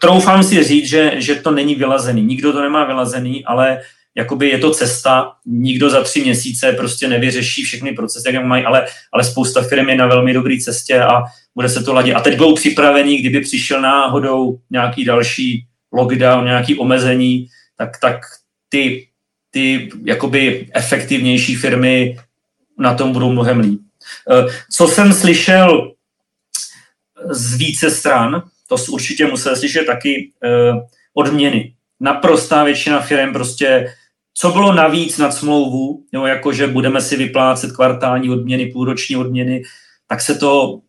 troufám 0.00 0.44
si 0.44 0.62
říct, 0.62 0.88
že, 0.88 1.12
že 1.16 1.34
to 1.34 1.50
není 1.50 1.74
vylazený. 1.74 2.22
Nikdo 2.22 2.52
to 2.52 2.62
nemá 2.62 2.84
vylazený, 2.84 3.44
ale 3.44 3.80
jakoby 4.16 4.48
je 4.48 4.58
to 4.58 4.70
cesta, 4.70 5.32
nikdo 5.46 5.90
za 5.90 6.02
tři 6.02 6.20
měsíce 6.20 6.72
prostě 6.72 7.08
nevyřeší 7.08 7.64
všechny 7.64 7.92
procesy, 7.92 8.28
jak 8.32 8.44
mají, 8.44 8.64
ale, 8.64 8.86
ale 9.12 9.24
spousta 9.24 9.62
firm 9.62 9.88
je 9.88 9.96
na 9.96 10.06
velmi 10.06 10.32
dobré 10.32 10.56
cestě 10.64 11.00
a 11.00 11.22
bude 11.54 11.68
se 11.68 11.82
to 11.82 11.94
ladit. 11.94 12.14
A 12.14 12.20
teď 12.20 12.36
budou 12.36 12.54
připravení, 12.54 13.18
kdyby 13.18 13.40
přišel 13.40 13.80
náhodou 13.80 14.58
nějaký 14.70 15.04
další 15.04 15.66
lockdown, 15.92 16.44
nějaký 16.44 16.78
omezení, 16.78 17.46
tak, 17.76 18.00
tak 18.00 18.20
ty, 18.68 19.08
ty 19.50 19.88
jakoby 20.04 20.68
efektivnější 20.74 21.54
firmy 21.56 22.18
na 22.78 22.94
tom 22.94 23.12
budou 23.12 23.32
mnohem 23.32 23.60
líp. 23.60 23.80
Eh, 24.30 24.52
co 24.70 24.88
jsem 24.88 25.12
slyšel 25.12 25.92
z 27.30 27.56
více 27.56 27.90
stran, 27.90 28.42
to 28.68 28.76
určitě 28.90 29.26
musel 29.26 29.56
slyšet 29.56 29.84
taky 29.86 30.32
eh, 30.44 30.72
odměny. 31.14 31.74
Naprostá 32.00 32.64
většina 32.64 33.00
firm 33.00 33.32
prostě, 33.32 33.94
co 34.38 34.50
bylo 34.50 34.72
navíc 34.72 35.18
nad 35.18 35.30
smlouvu, 35.30 36.04
jo, 36.12 36.24
jako 36.24 36.52
že 36.52 36.66
budeme 36.66 37.00
si 37.00 37.16
vyplácet 37.16 37.72
kvartální 37.72 38.30
odměny, 38.30 38.66
půlroční 38.66 39.16
odměny, 39.16 39.62
tak 40.08 40.20
se 40.20 40.34
to 40.34 40.80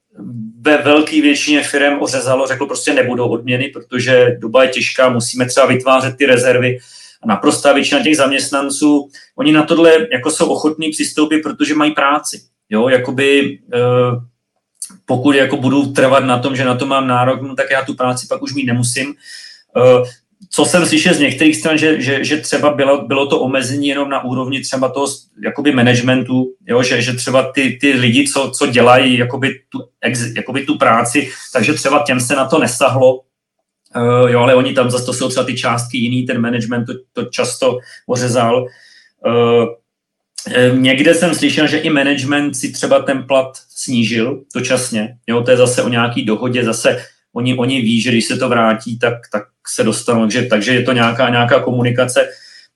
ve 0.59 0.77
velké 0.77 1.21
většině 1.21 1.63
firm 1.63 2.01
ořezalo, 2.01 2.47
řeklo 2.47 2.67
prostě 2.67 2.93
nebudou 2.93 3.27
odměny, 3.29 3.67
protože 3.67 4.37
doba 4.39 4.63
je 4.63 4.69
těžká, 4.69 5.09
musíme 5.09 5.45
třeba 5.45 5.65
vytvářet 5.65 6.17
ty 6.17 6.25
rezervy. 6.25 6.77
A 7.23 7.27
naprostá 7.27 7.73
většina 7.73 8.03
těch 8.03 8.17
zaměstnanců, 8.17 9.09
oni 9.35 9.51
na 9.51 9.63
tohle 9.63 10.07
jako 10.11 10.31
jsou 10.31 10.49
ochotní 10.49 10.89
přistoupit, 10.89 11.43
protože 11.43 11.75
mají 11.75 11.91
práci. 11.91 12.41
Jo, 12.69 12.89
jakoby, 12.89 13.59
uh, 13.73 14.23
pokud 15.05 15.35
jako 15.35 15.57
budu 15.57 15.85
trvat 15.85 16.23
na 16.23 16.39
tom, 16.39 16.55
že 16.55 16.65
na 16.65 16.75
to 16.75 16.85
mám 16.85 17.07
nárok, 17.07 17.41
no 17.41 17.55
tak 17.55 17.71
já 17.71 17.85
tu 17.85 17.93
práci 17.93 18.27
pak 18.29 18.41
už 18.41 18.53
mít 18.53 18.65
nemusím. 18.65 19.15
Uh, 19.75 20.07
co 20.49 20.65
jsem 20.65 20.85
slyšel 20.85 21.13
z 21.13 21.19
některých 21.19 21.55
stran, 21.55 21.77
že, 21.77 22.01
že, 22.01 22.23
že 22.23 22.37
třeba 22.37 22.73
bylo, 22.73 23.07
bylo 23.07 23.27
to 23.27 23.39
omezení 23.39 23.87
jenom 23.87 24.09
na 24.09 24.23
úrovni 24.23 24.61
třeba 24.61 24.89
toho 24.89 25.07
jakoby 25.43 25.71
managementu, 25.71 26.53
jo, 26.67 26.83
že, 26.83 27.01
že 27.01 27.13
třeba 27.13 27.51
ty, 27.51 27.77
ty 27.81 27.93
lidi, 27.93 28.27
co, 28.27 28.51
co 28.51 28.67
dělají 28.67 29.17
jakoby 29.17 29.59
tu, 29.69 29.79
ex, 30.01 30.19
jakoby 30.35 30.65
tu 30.65 30.77
práci, 30.77 31.31
takže 31.53 31.73
třeba 31.73 32.03
těm 32.03 32.19
se 32.19 32.35
na 32.35 32.45
to 32.45 32.59
nesahlo, 32.59 33.15
uh, 33.15 34.29
jo, 34.29 34.39
ale 34.39 34.55
oni 34.55 34.73
tam 34.73 34.91
zase 34.91 35.05
to 35.05 35.13
jsou 35.13 35.29
třeba 35.29 35.45
ty 35.45 35.55
částky 35.55 35.97
jiný, 35.97 36.25
ten 36.25 36.41
management 36.41 36.85
to, 36.85 36.93
to 37.13 37.25
často 37.25 37.79
ořezal. 38.07 38.65
Uh, 39.25 39.65
Někde 40.73 41.15
jsem 41.15 41.35
slyšel, 41.35 41.67
že 41.67 41.77
i 41.77 41.89
management 41.89 42.53
si 42.53 42.71
třeba 42.71 42.99
ten 42.99 43.23
plat 43.23 43.57
snížil 43.69 44.43
dočasně. 44.55 45.17
Jo, 45.27 45.41
to 45.41 45.51
je 45.51 45.57
zase 45.57 45.83
o 45.83 45.89
nějaký 45.89 46.25
dohodě, 46.25 46.63
zase 46.63 47.03
oni, 47.37 47.57
oni 47.57 47.81
ví, 47.81 48.01
že 48.01 48.11
když 48.11 48.25
se 48.25 48.37
to 48.37 48.49
vrátí, 48.49 48.99
tak, 48.99 49.13
tak 49.31 49.43
se 49.67 49.83
dostanou. 49.83 50.21
Takže, 50.21 50.41
takže 50.41 50.73
je 50.73 50.83
to 50.83 50.91
nějaká, 50.91 51.29
nějaká 51.29 51.59
komunikace. 51.59 52.29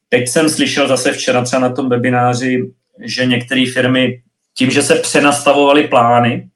Teď 0.09 0.27
jsem 0.27 0.49
slyšel 0.49 0.87
zase 0.87 1.11
včera 1.11 1.43
třeba 1.43 1.61
na 1.61 1.69
tom 1.69 1.89
webináři, 1.89 2.71
že 2.99 3.25
některé 3.25 3.65
firmy 3.73 4.21
tím, 4.57 4.71
že 4.71 4.83
se 4.83 4.95
přenastavovaly 4.95 5.87
plány, 5.87 6.49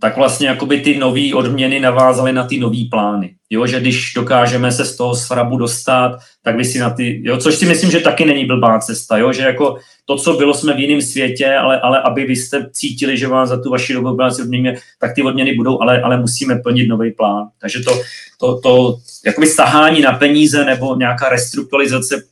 tak 0.00 0.16
vlastně 0.16 0.48
jakoby 0.48 0.80
ty 0.80 0.98
nové 0.98 1.34
odměny 1.34 1.80
navázaly 1.80 2.32
na 2.32 2.46
ty 2.46 2.58
nové 2.58 2.84
plány. 2.90 3.34
Jo, 3.50 3.66
že 3.66 3.80
když 3.80 4.12
dokážeme 4.16 4.72
se 4.72 4.84
z 4.84 4.96
toho 4.96 5.14
svrabu 5.14 5.56
dostat, 5.56 6.18
tak 6.42 6.56
vy 6.56 6.64
si 6.64 6.78
na 6.78 6.90
ty, 6.90 7.20
jo, 7.24 7.36
což 7.36 7.54
si 7.54 7.66
myslím, 7.66 7.90
že 7.90 8.00
taky 8.00 8.24
není 8.24 8.44
blbá 8.44 8.78
cesta, 8.78 9.18
jo, 9.18 9.32
že 9.32 9.42
jako 9.42 9.76
to, 10.04 10.16
co 10.16 10.32
bylo, 10.32 10.54
jsme 10.54 10.74
v 10.74 10.78
jiném 10.78 11.02
světě, 11.02 11.54
ale, 11.54 11.80
ale 11.80 12.02
aby 12.02 12.24
vy 12.24 12.36
jste 12.36 12.70
cítili, 12.72 13.18
že 13.18 13.28
vám 13.28 13.46
za 13.46 13.62
tu 13.62 13.70
vaši 13.70 13.94
dobu 13.94 14.16
práci 14.16 14.42
odměně, 14.42 14.78
tak 15.00 15.14
ty 15.14 15.22
odměny 15.22 15.54
budou, 15.54 15.82
ale, 15.82 16.02
ale 16.02 16.20
musíme 16.20 16.56
plnit 16.56 16.88
nový 16.88 17.10
plán. 17.10 17.48
Takže 17.60 17.80
to, 17.80 18.02
to, 18.38 18.60
to 18.60 18.96
jakoby 19.26 19.46
stahání 19.46 20.00
na 20.00 20.12
peníze 20.12 20.64
nebo 20.64 20.96
nějaká 20.96 21.28
restrukturalizace 21.28 22.22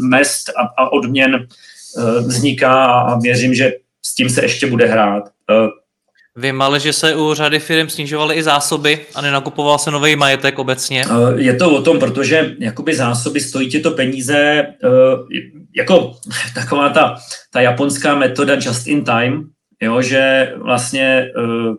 mest 0.00 0.48
a, 0.48 0.82
a 0.82 0.92
odměn 0.92 1.34
uh, 1.34 2.26
vzniká 2.26 2.84
a 2.84 3.18
věřím, 3.18 3.54
že 3.54 3.72
s 4.02 4.14
tím 4.14 4.30
se 4.30 4.42
ještě 4.42 4.66
bude 4.66 4.86
hrát. 4.86 5.24
Uh, 5.24 5.68
Vím 6.38 6.62
ale, 6.62 6.80
že 6.80 6.92
se 6.92 7.14
u 7.14 7.34
řady 7.34 7.58
firm 7.58 7.88
snižovaly 7.88 8.34
i 8.34 8.42
zásoby 8.42 9.06
a 9.14 9.20
nenakupoval 9.20 9.78
se 9.78 9.90
nový 9.90 10.16
majetek 10.16 10.58
obecně. 10.58 11.04
Eh, 11.04 11.40
je 11.40 11.54
to 11.54 11.76
o 11.76 11.82
tom, 11.82 11.98
protože 11.98 12.54
jakoby 12.58 12.94
zásoby 12.94 13.40
stojí 13.40 13.68
tě 13.68 13.80
to 13.80 13.90
peníze, 13.90 14.36
eh, 14.36 14.66
jako 15.76 16.12
taková 16.54 16.88
ta, 16.88 17.16
ta 17.52 17.60
japonská 17.60 18.14
metoda 18.14 18.54
just 18.54 18.86
in 18.86 19.04
time, 19.04 19.50
jo, 19.82 20.02
že 20.02 20.52
vlastně 20.56 21.30
eh, 21.38 21.74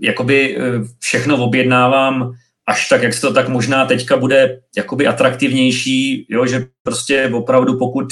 jakoby 0.00 0.58
všechno 0.98 1.44
objednávám 1.44 2.32
až 2.66 2.88
tak, 2.88 3.02
jak 3.02 3.14
se 3.14 3.20
to 3.20 3.32
tak 3.32 3.48
možná 3.48 3.86
teďka 3.86 4.16
bude 4.16 4.60
jakoby 4.76 5.06
atraktivnější, 5.06 6.26
jo, 6.30 6.46
že 6.46 6.66
prostě 6.82 7.30
opravdu 7.34 7.78
pokud 7.78 8.04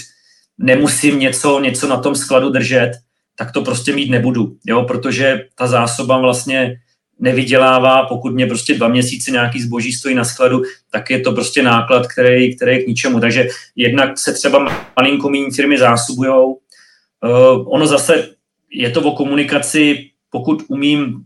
nemusím 0.58 1.18
něco, 1.18 1.60
něco 1.60 1.88
na 1.88 1.96
tom 1.96 2.14
skladu 2.14 2.50
držet, 2.50 2.92
tak 3.38 3.52
to 3.52 3.62
prostě 3.62 3.92
mít 3.92 4.10
nebudu, 4.10 4.56
jo, 4.66 4.82
protože 4.82 5.46
ta 5.54 5.66
zásoba 5.66 6.18
vlastně 6.18 6.80
nevydělává, 7.20 8.06
pokud 8.06 8.34
mě 8.34 8.46
prostě 8.46 8.74
dva 8.74 8.88
měsíce 8.88 9.30
nějaký 9.30 9.62
zboží 9.62 9.92
stojí 9.92 10.14
na 10.14 10.24
skladu, 10.24 10.62
tak 10.90 11.10
je 11.10 11.20
to 11.20 11.32
prostě 11.32 11.62
náklad, 11.62 12.06
který, 12.06 12.56
který 12.56 12.72
je 12.72 12.82
k 12.82 12.86
ničemu. 12.86 13.20
Takže 13.20 13.48
jednak 13.76 14.18
se 14.18 14.32
třeba 14.32 14.66
malinko 14.96 15.30
méně 15.30 15.50
firmy 15.54 15.78
zásobujou. 15.78 16.52
Uh, 16.52 17.74
ono 17.74 17.86
zase 17.86 18.28
je 18.72 18.90
to 18.90 19.00
o 19.00 19.16
komunikaci, 19.16 20.10
pokud 20.30 20.62
umím 20.68 21.24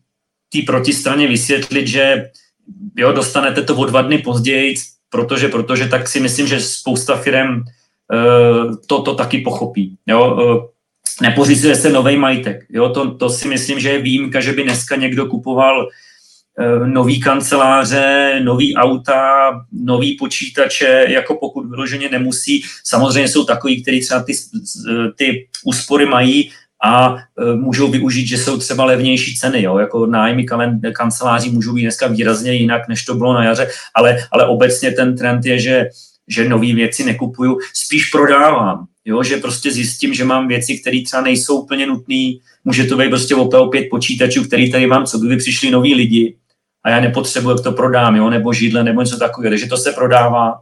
té 0.53 0.59
protistraně 0.67 1.29
vysvětlit, 1.29 1.87
že 1.87 2.31
jo, 2.97 3.13
dostanete 3.13 3.63
to 3.63 3.77
o 3.77 3.85
dva 3.85 4.03
dny 4.03 4.19
později, 4.19 4.75
protože, 5.11 5.49
protože 5.49 5.89
tak 5.89 6.09
si 6.09 6.21
myslím, 6.21 6.47
že 6.47 6.61
spousta 6.61 7.17
firm 7.17 7.57
uh, 7.57 8.77
to, 8.87 9.03
to 9.03 9.15
taky 9.15 9.39
pochopí. 9.39 9.97
Jo? 10.07 10.35
Uh, 10.35 10.72
nepořizuje 11.21 11.77
se 11.77 11.89
nový 11.89 12.17
majitek. 12.17 12.65
Jo, 12.71 12.89
to, 12.89 13.15
to 13.15 13.31
si 13.31 13.49
myslím, 13.49 13.81
že 13.81 13.89
je 13.89 14.03
výjimka, 14.03 14.41
že 14.41 14.53
by 14.53 14.63
dneska 14.63 14.97
někdo 14.97 15.27
kupoval 15.27 15.89
e, 16.59 16.87
nový 16.87 17.21
kanceláře, 17.21 18.41
nový 18.45 18.77
auta, 18.77 19.51
nový 19.73 20.17
počítače, 20.17 21.07
jako 21.09 21.37
pokud 21.41 21.71
vyloženě 21.71 22.09
nemusí. 22.09 22.63
Samozřejmě 22.85 23.29
jsou 23.29 23.45
takový, 23.45 23.83
kteří 23.83 24.01
třeba 24.01 24.23
ty, 24.23 24.33
ty 25.17 25.47
úspory 25.65 26.07
mají 26.07 26.51
a 26.85 27.17
e, 27.17 27.55
můžou 27.57 27.91
využít, 27.91 28.27
že 28.27 28.39
jsou 28.39 28.59
třeba 28.59 28.85
levnější 28.85 29.37
ceny, 29.37 29.63
jo? 29.63 29.79
jako 29.79 30.07
nájmy 30.07 30.47
kanceláří 30.93 31.51
můžou 31.51 31.73
být 31.73 31.83
dneska 31.83 32.07
výrazně 32.07 32.53
jinak, 32.53 32.89
než 32.89 33.05
to 33.05 33.15
bylo 33.15 33.35
na 33.35 33.45
jaře, 33.45 33.69
ale, 33.95 34.19
ale 34.33 34.47
obecně 34.47 34.91
ten 34.93 35.17
trend 35.17 35.45
je, 35.45 35.59
že 35.59 35.89
že 36.33 36.49
nové 36.49 36.75
věci 36.75 37.05
nekupuju, 37.05 37.59
spíš 37.75 38.11
prodávám. 38.11 38.87
Jo, 39.05 39.23
že 39.23 39.37
prostě 39.37 39.71
zjistím, 39.71 40.15
že 40.15 40.25
mám 40.25 40.49
věci, 40.49 40.79
které 40.79 41.03
třeba 41.05 41.23
nejsou 41.23 41.61
úplně 41.61 41.87
nutné. 41.87 42.33
Může 42.65 42.85
to 42.85 42.97
být 42.97 43.09
prostě 43.09 43.35
opět 43.35 43.71
pět 43.71 43.87
počítačů, 43.91 44.45
který 44.45 44.73
tady 44.73 44.87
mám, 44.87 45.07
co 45.07 45.19
kdyby 45.19 45.37
přišli 45.37 45.71
noví 45.71 45.95
lidi 45.95 46.37
a 46.85 46.91
já 46.91 47.01
nepotřebuji, 47.01 47.51
jak 47.51 47.61
to 47.61 47.73
prodám, 47.73 48.17
jo, 48.17 48.31
nebo 48.31 48.53
židle, 48.53 48.85
nebo 48.85 49.03
něco 49.03 49.19
takového. 49.19 49.51
Takže 49.51 49.67
to 49.67 49.77
se 49.77 49.93
prodává. 49.93 50.61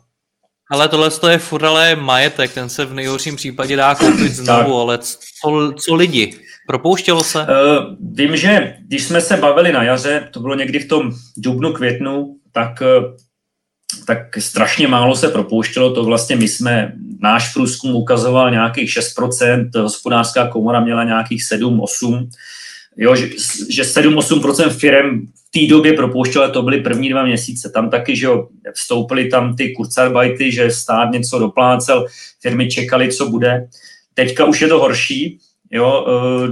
Ale 0.71 0.89
tohle 0.89 1.11
je 1.31 1.39
furt 1.39 1.65
ale 1.65 1.97
majetek, 1.97 2.55
ten 2.55 2.69
se 2.69 2.85
v 2.85 2.95
nejhorším 2.95 3.37
případě 3.37 3.77
dá 3.77 3.95
koupit 3.95 4.33
znovu, 4.33 4.81
ale 4.81 4.99
co, 4.99 5.73
co 5.77 5.95
lidi? 5.95 6.39
Propouštělo 6.67 7.25
se? 7.25 7.39
Uh, 7.39 7.47
vím, 8.15 8.37
že 8.37 8.77
když 8.87 9.05
jsme 9.05 9.21
se 9.21 9.37
bavili 9.37 9.73
na 9.73 9.83
jaře, 9.83 10.29
to 10.33 10.41
bylo 10.41 10.55
někdy 10.55 10.79
v 10.79 10.89
tom 10.89 11.13
dubnu, 11.37 11.73
květnu, 11.73 12.37
tak 12.53 12.71
uh, 12.81 13.17
tak 14.07 14.39
strašně 14.39 14.89
málo 14.89 15.17
se 15.17 15.29
propouštělo. 15.29 15.95
To 15.95 16.05
vlastně 16.05 16.37
my 16.37 16.49
jsme, 16.49 16.93
náš 17.21 17.53
průzkum 17.53 17.95
ukazoval 17.95 18.51
nějakých 18.51 18.91
6%, 18.91 19.71
hospodářská 19.83 20.49
komora 20.49 20.81
měla 20.81 21.05
nějakých 21.05 21.43
7-8%. 21.43 22.29
Jo, 22.97 23.17
že, 23.17 23.29
že 23.69 23.83
7-8% 23.83 24.71
firm 24.71 25.27
v 25.27 25.51
té 25.51 25.67
době 25.67 25.93
propouštělo, 25.93 26.51
to 26.51 26.63
byly 26.63 26.81
první 26.81 27.09
dva 27.09 27.25
měsíce. 27.25 27.71
Tam 27.71 27.91
taky, 27.91 28.17
že 28.17 28.27
jo, 28.27 28.49
vstoupily 28.75 29.29
tam 29.29 29.57
ty 29.57 29.73
kurzarbajty, 29.73 30.53
že 30.53 30.71
stát 30.71 31.11
něco 31.11 31.39
doplácel, 31.39 32.07
firmy 32.41 32.69
čekali, 32.69 33.13
co 33.13 33.29
bude. 33.29 33.69
Teďka 34.15 34.45
už 34.45 34.61
je 34.61 34.69
to 34.69 34.79
horší, 34.79 35.39
jo, 35.71 36.07
e, 36.09 36.51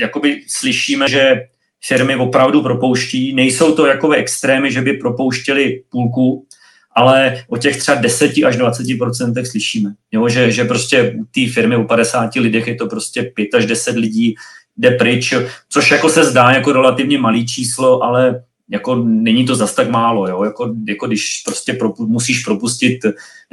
jakoby 0.00 0.42
slyšíme, 0.48 1.08
že 1.08 1.40
firmy 1.84 2.16
opravdu 2.16 2.62
propouští. 2.62 3.34
Nejsou 3.34 3.74
to 3.74 3.86
jakové 3.86 4.16
extrémy, 4.16 4.72
že 4.72 4.82
by 4.82 4.92
propouštěli 4.92 5.82
půlku, 5.88 6.46
ale 6.94 7.44
o 7.48 7.56
těch 7.56 7.76
třeba 7.76 8.00
10 8.00 8.32
až 8.46 8.56
20 8.56 8.86
procentech 8.98 9.46
slyšíme. 9.46 9.94
Jo, 10.12 10.28
že, 10.28 10.50
že 10.50 10.64
prostě 10.64 11.16
u 11.20 11.24
té 11.24 11.52
firmy 11.52 11.76
u 11.76 11.84
50 11.84 12.34
lidech 12.34 12.66
je 12.66 12.74
to 12.74 12.86
prostě 12.86 13.22
5 13.22 13.54
až 13.54 13.66
10 13.66 13.96
lidí 13.96 14.34
jde 14.76 14.90
pryč, 14.90 15.34
což 15.68 15.90
jako 15.90 16.08
se 16.08 16.24
zdá 16.24 16.50
jako 16.50 16.72
relativně 16.72 17.18
malý 17.18 17.46
číslo, 17.46 18.02
ale 18.02 18.42
jako 18.70 18.94
není 19.04 19.46
to 19.46 19.54
zas 19.54 19.74
tak 19.74 19.90
málo, 19.90 20.28
jo? 20.28 20.44
Jako, 20.44 20.74
jako 20.88 21.06
když 21.06 21.42
prostě 21.44 21.72
propu, 21.72 22.06
musíš 22.06 22.44
propustit 22.44 22.98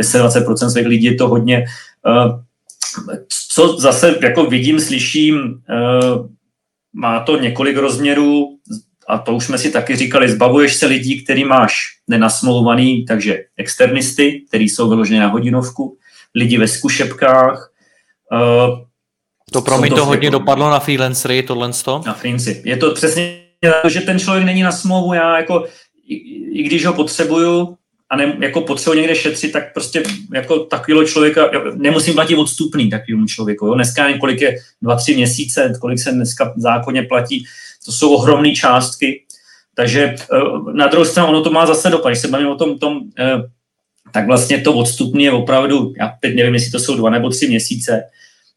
10-20% 0.02 0.70
svých 0.70 0.88
lidí, 0.88 1.06
je 1.06 1.16
to 1.16 1.28
hodně. 1.28 1.66
Uh, 2.08 2.40
co 3.50 3.78
zase 3.78 4.16
jako 4.24 4.46
vidím, 4.46 4.80
slyším, 4.80 5.36
uh, 5.40 6.28
má 6.94 7.20
to 7.20 7.38
několik 7.38 7.78
rozměrů, 7.78 8.58
a 9.08 9.18
to 9.18 9.36
už 9.36 9.46
jsme 9.46 9.58
si 9.58 9.72
taky 9.72 9.96
říkali, 9.96 10.30
zbavuješ 10.30 10.76
se 10.76 10.86
lidí, 10.86 11.24
který 11.24 11.46
máš 11.46 11.76
nenasmlouvaný, 12.08 13.06
takže 13.06 13.44
externisty, 13.58 14.46
který 14.48 14.70
jsou 14.70 14.90
vyloženě 14.90 15.20
na 15.20 15.28
hodinovku, 15.28 15.98
lidi 16.36 16.58
ve 16.58 16.68
zkušebkách. 16.68 17.72
Uh, 18.32 18.80
to 19.52 19.62
pro 19.62 19.78
mě 19.78 19.90
to, 19.90 19.96
to 19.96 20.06
hodně 20.06 20.28
jako, 20.28 20.40
dopadlo 20.40 20.70
na 20.70 20.80
freelancery, 20.80 21.44
tohle 21.44 21.72
to? 21.86 22.02
Na 22.06 22.14
freelancery. 22.14 22.62
Je 22.66 22.78
to 22.78 22.92
přesně 22.92 23.40
že 23.88 24.02
ten 24.02 24.20
člověk 24.20 24.46
není 24.46 24.62
na 24.62 24.72
smlouvu, 24.72 25.14
já 25.14 25.38
jako, 25.38 25.66
i, 26.08 26.16
i 26.60 26.64
když 26.64 26.86
ho 26.86 26.94
potřebuju, 26.94 27.78
a 28.10 28.16
ne, 28.16 28.38
jako 28.40 28.62
potřebuji 28.62 29.00
někde 29.00 29.16
šetřit, 29.16 29.52
tak 29.52 29.74
prostě 29.74 30.04
jako 30.34 30.60
takového 30.60 31.06
člověka, 31.06 31.52
nemusím 31.76 32.14
platit 32.14 32.36
odstupný 32.36 32.90
takovému 32.90 33.26
člověku. 33.26 33.66
Jo? 33.66 33.74
Dneska 33.74 34.04
nevím, 34.04 34.20
kolik 34.20 34.42
je 34.42 34.56
dva, 34.82 34.96
tři 34.96 35.16
měsíce, 35.16 35.74
kolik 35.82 36.00
se 36.00 36.12
dneska 36.12 36.54
zákonně 36.58 37.04
platí, 37.04 37.46
to 37.86 37.92
jsou 37.92 38.16
ohromné 38.16 38.52
částky. 38.52 39.24
Takže 39.76 40.04
eh, 40.04 40.38
na 40.74 40.88
druhou 40.88 41.06
stranu 41.06 41.30
ono 41.30 41.42
to 41.42 41.52
má 41.52 41.66
zase 41.66 41.90
dopad. 41.90 42.10
Když 42.10 42.20
se 42.20 42.28
bavím 42.28 42.48
o 42.48 42.56
tom, 42.56 42.80
tom 42.80 43.00
eh, 43.20 43.44
tak 44.12 44.28
vlastně 44.28 44.62
to 44.62 44.74
odstupný 44.74 45.24
je 45.24 45.32
opravdu, 45.32 45.94
já 46.00 46.14
teď 46.20 46.36
nevím, 46.36 46.54
jestli 46.54 46.72
to 46.72 46.80
jsou 46.80 46.96
dva 46.96 47.10
nebo 47.10 47.30
tři 47.30 47.48
měsíce, 47.48 48.04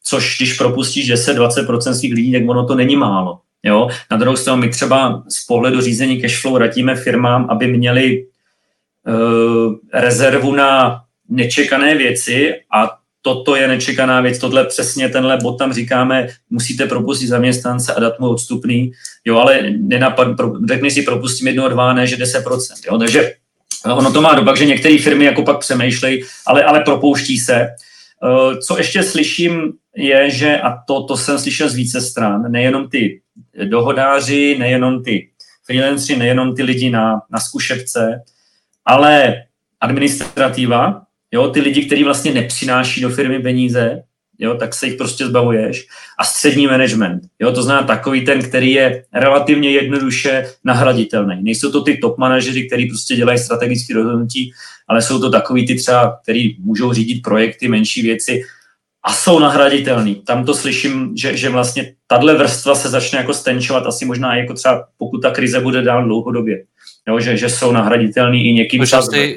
což 0.05 0.37
když 0.39 0.55
propustíš 0.55 1.13
10-20% 1.13 1.93
svých 1.93 2.15
lidí, 2.15 2.33
tak 2.33 2.43
ono 2.49 2.67
to 2.67 2.75
není 2.75 2.97
málo. 2.97 3.41
Jo? 3.63 3.89
Na 4.11 4.17
druhou 4.17 4.37
stranu 4.37 4.61
my 4.61 4.71
třeba 4.71 5.23
z 5.29 5.47
pohledu 5.47 5.81
řízení 5.81 6.21
cashflow 6.21 6.57
radíme 6.57 6.97
firmám, 6.97 7.47
aby 7.51 7.67
měli 7.67 8.25
rezervu 9.93 10.55
na 10.55 11.03
nečekané 11.29 11.95
věci 11.95 12.55
a 12.75 12.91
toto 13.23 13.57
je 13.57 13.69
nečekaná 13.69 14.21
věc, 14.21 14.39
tohle 14.39 14.65
přesně 14.65 15.09
tenhle 15.09 15.37
bod 15.43 15.59
tam 15.59 15.73
říkáme, 15.73 16.29
musíte 16.51 16.87
propustit 16.87 17.27
zaměstnance 17.27 17.95
a 17.95 18.01
dát 18.01 18.19
mu 18.19 18.29
odstupný, 18.29 18.93
jo, 19.25 19.37
ale 19.37 19.63
nenapad, 19.71 20.37
pro, 20.37 20.53
řekni 20.69 20.91
si 20.91 21.03
propustím 21.03 21.47
jednoho, 21.47 21.69
dva, 21.69 21.93
ne, 21.93 22.07
že 22.07 22.17
10%, 22.17 22.59
jo, 22.87 22.99
takže 22.99 23.33
ono 23.87 24.13
to 24.13 24.23
má 24.23 24.35
dopak, 24.35 24.57
že 24.57 24.65
některé 24.65 24.99
firmy 24.99 25.25
jako 25.25 25.43
pak 25.43 25.59
přemýšlejí, 25.59 26.25
ale, 26.47 26.65
ale 26.65 26.81
propouští 26.81 27.39
se. 27.39 27.55
Eh, 27.55 28.57
co 28.57 28.79
ještě 28.79 29.03
slyším, 29.03 29.73
je, 29.97 30.31
že, 30.31 30.61
a 30.61 30.79
to, 30.87 31.03
to 31.03 31.17
jsem 31.17 31.39
slyšel 31.39 31.69
z 31.69 31.75
více 31.75 32.01
stran, 32.01 32.53
nejenom 32.53 32.89
ty 32.89 33.21
dohodáři, 33.65 34.57
nejenom 34.59 35.03
ty 35.03 35.29
freelanceri, 35.67 36.19
nejenom 36.19 36.55
ty 36.55 36.63
lidi 36.63 36.91
na, 36.91 37.23
na 37.31 37.41
zkušebce, 37.41 38.23
ale 38.85 39.35
administrativa, 39.81 41.03
jo, 41.33 41.49
ty 41.49 41.61
lidi, 41.61 41.87
kteří 41.87 42.05
vlastně 42.05 42.33
nepřináší 42.33 43.01
do 43.01 43.11
firmy 43.11 43.39
peníze, 43.39 44.03
jo, 44.39 44.55
tak 44.55 44.75
se 44.75 44.87
jich 44.87 44.95
prostě 44.95 45.27
zbavuješ. 45.27 45.87
A 46.19 46.25
střední 46.25 46.67
management, 46.67 47.23
jo, 47.41 47.53
to 47.53 47.63
znamená 47.63 47.87
takový 47.87 48.25
ten, 48.25 48.43
který 48.43 48.73
je 48.73 49.05
relativně 49.13 49.71
jednoduše 49.71 50.47
nahraditelný. 50.65 51.43
Nejsou 51.43 51.73
to 51.73 51.83
ty 51.83 51.97
top 51.97 52.19
manažeři, 52.19 52.67
kteří 52.67 52.87
prostě 52.87 53.17
dělají 53.17 53.39
strategické 53.39 53.95
rozhodnutí, 53.95 54.53
ale 54.89 55.03
jsou 55.03 55.21
to 55.21 55.31
takový 55.31 55.67
ty 55.67 55.75
třeba, 55.75 56.19
který 56.23 56.57
můžou 56.59 56.93
řídit 56.93 57.23
projekty, 57.23 57.69
menší 57.69 58.03
věci 58.03 58.43
a 59.03 59.13
jsou 59.13 59.39
nahraditelný. 59.39 60.15
Tam 60.15 60.45
to 60.45 60.55
slyším, 60.55 61.13
že, 61.17 61.37
že 61.37 61.49
vlastně 61.49 61.95
tahle 62.07 62.35
vrstva 62.35 62.75
se 62.75 62.89
začne 62.89 63.19
jako 63.19 63.35
stenčovat 63.35 63.87
asi 63.87 64.05
možná 64.05 64.37
jako 64.37 64.55
třeba 64.55 64.89
pokud 64.97 65.19
ta 65.19 65.31
krize 65.31 65.61
bude 65.61 65.83
dál 65.83 66.05
dlouhodobě. 66.05 66.65
Jo, 67.09 67.21
že, 67.21 67.37
že 67.37 67.49
jsou 67.49 67.73
nahraditelný 67.73 68.49
i 68.49 68.53
někým. 68.53 68.81
Což 68.81 68.93
asi, 68.93 69.37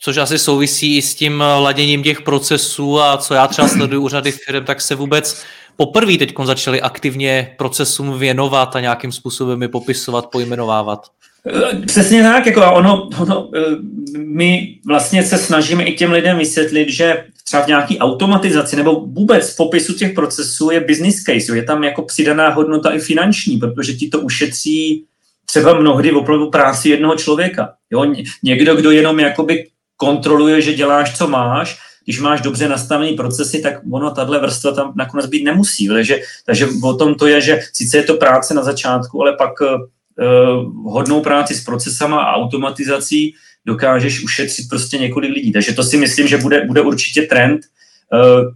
což 0.00 0.16
asi 0.16 0.38
souvisí 0.38 0.96
i 0.96 1.02
s 1.02 1.14
tím 1.14 1.40
laděním 1.40 2.02
těch 2.02 2.22
procesů 2.22 3.00
a 3.00 3.16
co 3.16 3.34
já 3.34 3.46
třeba 3.46 3.68
sleduju 3.68 4.02
u 4.02 4.08
řady 4.08 4.32
firm, 4.32 4.64
tak 4.64 4.80
se 4.80 4.94
vůbec 4.94 5.44
poprvé 5.76 6.18
teď 6.18 6.34
začali 6.44 6.80
aktivně 6.80 7.54
procesům 7.58 8.18
věnovat 8.18 8.76
a 8.76 8.80
nějakým 8.80 9.12
způsobem 9.12 9.62
je 9.62 9.68
popisovat, 9.68 10.26
pojmenovávat. 10.26 11.06
Přesně 11.86 12.22
tak, 12.22 12.46
jako 12.46 12.72
ono, 12.72 13.08
ono, 13.18 13.50
eh, 13.56 13.60
my 14.16 14.78
vlastně 14.86 15.22
se 15.22 15.38
snažíme 15.38 15.84
i 15.84 15.96
těm 15.96 16.12
lidem 16.12 16.38
vysvětlit, 16.38 16.88
že 16.90 17.24
třeba 17.44 17.62
v 17.62 17.66
nějaké 17.66 17.98
automatizaci 17.98 18.76
nebo 18.76 19.00
vůbec 19.00 19.52
v 19.52 19.56
popisu 19.56 19.94
těch 19.94 20.12
procesů 20.12 20.70
je 20.70 20.80
business 20.80 21.22
case, 21.22 21.56
je 21.56 21.62
tam 21.62 21.84
jako 21.84 22.02
přidaná 22.02 22.48
hodnota 22.48 22.90
i 22.90 22.98
finanční, 22.98 23.58
protože 23.58 23.92
ti 23.92 24.08
to 24.08 24.20
ušetří 24.20 25.04
třeba 25.50 25.74
mnohdy 25.74 26.12
opravdu 26.12 26.50
práci 26.50 26.88
jednoho 26.88 27.16
člověka. 27.16 27.72
Jo? 27.90 28.14
Někdo, 28.42 28.76
kdo 28.76 28.90
jenom 28.90 29.20
jakoby 29.20 29.66
kontroluje, 29.96 30.62
že 30.62 30.72
děláš, 30.72 31.18
co 31.18 31.28
máš, 31.28 31.78
když 32.04 32.20
máš 32.20 32.40
dobře 32.40 32.68
nastavené 32.68 33.12
procesy, 33.12 33.60
tak 33.60 33.74
ono, 33.92 34.10
tahle 34.10 34.38
vrstva 34.38 34.72
tam 34.72 34.92
nakonec 34.96 35.26
být 35.26 35.44
nemusí. 35.44 35.88
Takže, 35.88 36.20
takže 36.46 36.68
o 36.84 36.94
tom 36.94 37.14
to 37.14 37.26
je, 37.26 37.40
že 37.40 37.60
sice 37.72 37.96
je 37.96 38.02
to 38.02 38.14
práce 38.14 38.54
na 38.54 38.62
začátku, 38.62 39.22
ale 39.22 39.36
pak 39.36 39.60
uh, 39.60 40.92
hodnou 40.92 41.20
práci 41.20 41.54
s 41.54 41.64
procesama 41.64 42.20
a 42.20 42.34
automatizací 42.34 43.34
dokážeš 43.66 44.24
ušetřit 44.24 44.68
prostě 44.68 44.98
několik 44.98 45.32
lidí. 45.34 45.52
Takže 45.52 45.72
to 45.72 45.82
si 45.82 45.96
myslím, 45.96 46.28
že 46.28 46.36
bude, 46.36 46.64
bude 46.66 46.80
určitě 46.80 47.22
trend. 47.22 47.60
Uh, 48.12 48.52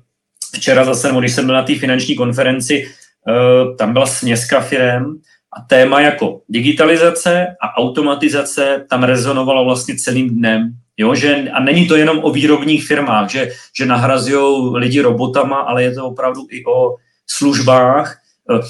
včera 0.54 0.84
zase, 0.84 1.12
když 1.18 1.32
jsem 1.32 1.46
byl 1.46 1.54
na 1.54 1.62
té 1.62 1.74
finanční 1.78 2.14
konferenci, 2.14 2.86
uh, 2.86 3.76
tam 3.76 3.92
byla 3.92 4.06
směska 4.06 4.60
firem, 4.60 5.20
a 5.56 5.60
téma 5.60 6.00
jako 6.00 6.40
digitalizace 6.48 7.46
a 7.62 7.76
automatizace 7.78 8.86
tam 8.90 9.02
rezonovalo 9.02 9.64
vlastně 9.64 9.96
celým 9.96 10.30
dnem. 10.30 10.72
Jo, 10.96 11.14
že, 11.14 11.50
a 11.52 11.60
není 11.60 11.88
to 11.88 11.96
jenom 11.96 12.18
o 12.22 12.30
výrobních 12.30 12.86
firmách, 12.86 13.30
že, 13.30 13.50
že 13.76 13.86
nahrazují 13.86 14.76
lidi 14.76 15.00
robotama, 15.00 15.56
ale 15.56 15.82
je 15.82 15.94
to 15.94 16.06
opravdu 16.06 16.46
i 16.50 16.64
o 16.64 16.96
službách, 17.26 18.18
eh, 18.50 18.60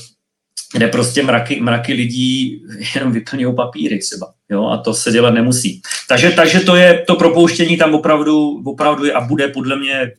kde 0.75 0.89
prostě 0.89 1.23
mraky, 1.23 1.61
mraky 1.61 1.93
lidí 1.93 2.63
jenom 2.95 3.13
vyplňují 3.13 3.55
papíry 3.55 3.99
třeba. 3.99 4.33
Jo, 4.51 4.67
a 4.67 4.77
to 4.77 4.95
se 4.95 5.11
dělat 5.11 5.31
nemusí. 5.31 5.83
Takže, 6.09 6.31
takže 6.31 6.61
to 6.61 6.77
je 6.77 7.05
to 7.07 7.15
propouštění 7.15 7.77
tam 7.77 7.95
opravdu, 7.95 8.63
opravdu 8.65 9.05
je 9.05 9.13
a 9.13 9.21
bude 9.21 9.49
podle 9.49 9.77
mě 9.77 9.95
eh, 10.03 10.11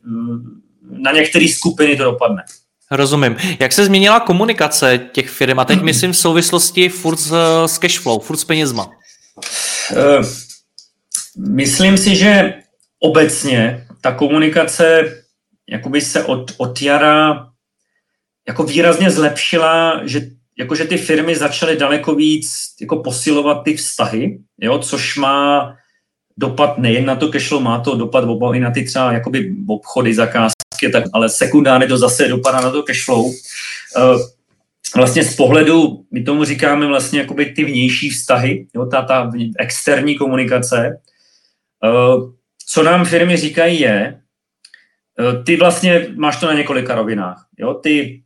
na 0.90 1.12
některé 1.12 1.48
skupiny 1.48 1.96
to 1.96 2.04
dopadne. 2.04 2.42
Rozumím. 2.90 3.36
Jak 3.60 3.72
se 3.72 3.84
změnila 3.84 4.20
komunikace 4.20 4.98
těch 5.12 5.30
firm? 5.30 5.58
A 5.58 5.64
teď 5.64 5.82
myslím 5.82 6.12
v 6.12 6.16
souvislosti 6.16 6.88
furt 6.88 7.16
s, 7.16 7.32
s 7.66 7.78
cashflow, 7.78 8.20
furt 8.20 8.36
s 8.36 8.44
penězma. 8.44 8.90
Uh, 9.92 10.26
myslím 11.38 11.98
si, 11.98 12.16
že 12.16 12.54
obecně 13.00 13.86
ta 14.00 14.12
komunikace 14.12 15.02
jakoby 15.70 16.00
se 16.00 16.24
od, 16.24 16.52
od 16.56 16.82
jara 16.82 17.48
jako 18.48 18.62
výrazně 18.62 19.10
zlepšila, 19.10 20.00
že 20.04 20.20
jakože 20.58 20.84
ty 20.84 20.96
firmy 20.96 21.36
začaly 21.36 21.76
daleko 21.76 22.14
víc 22.14 22.50
jako 22.80 22.96
posilovat 22.96 23.64
ty 23.64 23.76
vztahy, 23.76 24.38
jo, 24.60 24.78
což 24.78 25.16
má 25.16 25.76
dopad 26.36 26.78
nejen 26.78 27.04
na 27.04 27.16
to 27.16 27.28
cashflow, 27.28 27.62
má 27.62 27.80
to 27.80 27.96
dopad 27.96 28.24
i 28.54 28.60
na 28.60 28.70
ty 28.70 28.84
třeba 28.84 29.12
jakoby 29.12 29.54
obchody, 29.68 30.14
zakázky, 30.14 30.55
tak, 30.92 31.04
ale 31.12 31.28
sekundárně 31.28 31.86
to 31.86 31.98
zase 31.98 32.28
dopadá 32.28 32.60
na 32.60 32.70
to 32.70 32.82
cashflow. 32.82 33.26
Uh, 33.26 33.32
vlastně 34.96 35.24
z 35.24 35.36
pohledu, 35.36 36.04
my 36.12 36.22
tomu 36.22 36.44
říkáme 36.44 36.86
vlastně 36.86 37.20
jakoby 37.20 37.46
ty 37.46 37.64
vnější 37.64 38.10
vztahy, 38.10 38.66
jo, 38.74 38.86
ta, 38.86 39.02
ta 39.02 39.32
externí 39.58 40.14
komunikace. 40.16 41.00
Uh, 41.84 42.30
co 42.68 42.82
nám 42.82 43.04
firmy 43.04 43.36
říkají 43.36 43.80
je, 43.80 44.20
uh, 45.20 45.44
ty 45.44 45.56
vlastně 45.56 46.06
máš 46.16 46.40
to 46.40 46.46
na 46.46 46.52
několika 46.52 46.94
rovinách. 46.94 47.46
Jo? 47.58 47.74
Ty 47.74 48.22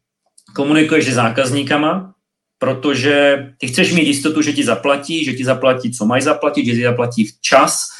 komunikuješ 0.54 1.10
s 1.10 1.14
zákazníkama, 1.14 2.14
protože 2.58 3.46
ty 3.58 3.68
chceš 3.68 3.92
mít 3.92 4.06
jistotu, 4.06 4.42
že 4.42 4.52
ti 4.52 4.64
zaplatí, 4.64 5.24
že 5.24 5.32
ti 5.32 5.44
zaplatí, 5.44 5.90
co 5.92 6.06
mají 6.06 6.22
zaplatit, 6.22 6.66
že 6.66 6.72
ti 6.72 6.82
zaplatí 6.82 7.24
včas, 7.24 7.99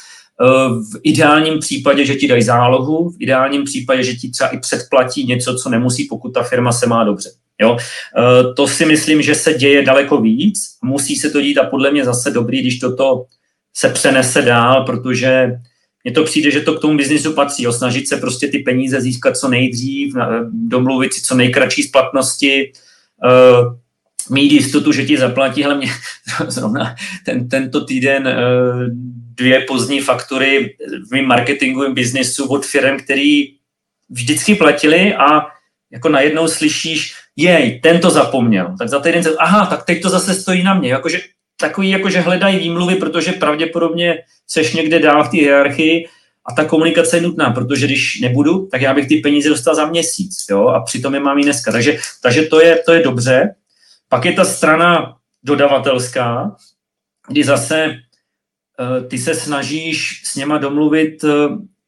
v 0.93 0.99
ideálním 1.03 1.59
případě, 1.59 2.05
že 2.05 2.15
ti 2.15 2.27
dají 2.27 2.43
zálohu, 2.43 3.09
v 3.09 3.15
ideálním 3.19 3.63
případě, 3.63 4.03
že 4.03 4.13
ti 4.13 4.29
třeba 4.29 4.49
i 4.49 4.59
předplatí 4.59 5.25
něco, 5.25 5.55
co 5.55 5.69
nemusí, 5.69 6.07
pokud 6.09 6.29
ta 6.29 6.43
firma 6.43 6.71
se 6.71 6.87
má 6.87 7.03
dobře. 7.03 7.29
Jo? 7.61 7.77
Eh, 8.17 8.53
to 8.53 8.67
si 8.67 8.85
myslím, 8.85 9.21
že 9.21 9.35
se 9.35 9.53
děje 9.53 9.85
daleko 9.85 10.21
víc. 10.21 10.59
Musí 10.83 11.15
se 11.15 11.29
to 11.29 11.41
dít 11.41 11.57
a 11.57 11.69
podle 11.69 11.91
mě 11.91 12.05
zase 12.05 12.31
dobrý, 12.31 12.61
když 12.61 12.79
toto 12.79 13.25
se 13.73 13.89
přenese 13.89 14.41
dál, 14.41 14.85
protože 14.85 15.51
mně 16.03 16.13
to 16.13 16.23
přijde, 16.23 16.51
že 16.51 16.61
to 16.61 16.73
k 16.73 16.79
tomu 16.79 16.97
biznisu 16.97 17.33
patří. 17.33 17.63
Jo? 17.63 17.73
Snažit 17.73 18.07
se 18.07 18.17
prostě 18.17 18.47
ty 18.47 18.59
peníze 18.59 19.01
získat 19.01 19.37
co 19.37 19.47
nejdřív, 19.47 20.13
domluvit 20.51 21.13
si 21.13 21.21
co 21.21 21.35
nejkratší 21.35 21.83
splatnosti, 21.83 22.71
eh, 23.25 23.80
mít 24.31 24.51
jistotu, 24.51 24.91
že 24.91 25.05
ti 25.05 25.17
zaplatí, 25.17 25.65
ale 25.65 25.77
mě 25.77 25.87
zrovna 26.47 26.95
ten, 27.25 27.49
tento 27.49 27.85
týden 27.85 28.35
dvě 29.35 29.59
pozdní 29.59 30.01
faktury 30.01 30.75
v 31.09 31.11
mém 31.11 31.25
marketingovém 31.25 31.93
biznesu 31.93 32.45
od 32.45 32.65
firm, 32.65 32.97
který 32.97 33.53
vždycky 34.09 34.55
platili 34.55 35.13
a 35.13 35.47
jako 35.91 36.09
najednou 36.09 36.47
slyšíš, 36.47 37.13
jej, 37.35 37.79
ten 37.79 37.99
to 37.99 38.09
zapomněl. 38.09 38.75
Tak 38.79 38.89
za 38.89 38.99
týden 38.99 39.23
se, 39.23 39.35
aha, 39.39 39.65
tak 39.65 39.85
teď 39.85 40.01
to 40.01 40.09
zase 40.09 40.33
stojí 40.33 40.63
na 40.63 40.73
mě. 40.73 40.89
Jakože, 40.89 41.19
takový, 41.59 41.89
jakože 41.89 42.19
hledají 42.19 42.59
výmluvy, 42.59 42.95
protože 42.95 43.31
pravděpodobně 43.31 44.17
seš 44.47 44.73
někde 44.73 44.99
dál 44.99 45.23
v 45.23 45.29
té 45.29 45.37
hierarchii 45.37 46.07
a 46.45 46.53
ta 46.53 46.65
komunikace 46.65 47.17
je 47.17 47.21
nutná, 47.21 47.49
protože 47.51 47.85
když 47.85 48.19
nebudu, 48.19 48.67
tak 48.71 48.81
já 48.81 48.93
bych 48.93 49.07
ty 49.07 49.17
peníze 49.17 49.49
dostal 49.49 49.75
za 49.75 49.85
měsíc, 49.85 50.45
jo, 50.49 50.67
a 50.67 50.83
přitom 50.83 51.13
je 51.13 51.19
mám 51.19 51.39
i 51.39 51.43
dneska. 51.43 51.71
Takže, 51.71 51.97
takže 52.21 52.41
to, 52.41 52.61
je, 52.61 52.83
to 52.85 52.93
je 52.93 53.03
dobře. 53.03 53.55
Pak 54.11 54.25
je 54.25 54.33
ta 54.33 54.45
strana 54.45 55.17
dodavatelská, 55.43 56.55
kdy 57.27 57.43
zase 57.43 58.01
Eh, 58.81 59.07
ty 59.07 59.17
se 59.17 59.35
snažíš 59.35 60.21
s 60.25 60.35
něma 60.35 60.57
domluvit 60.57 61.23
eh, 61.23 61.29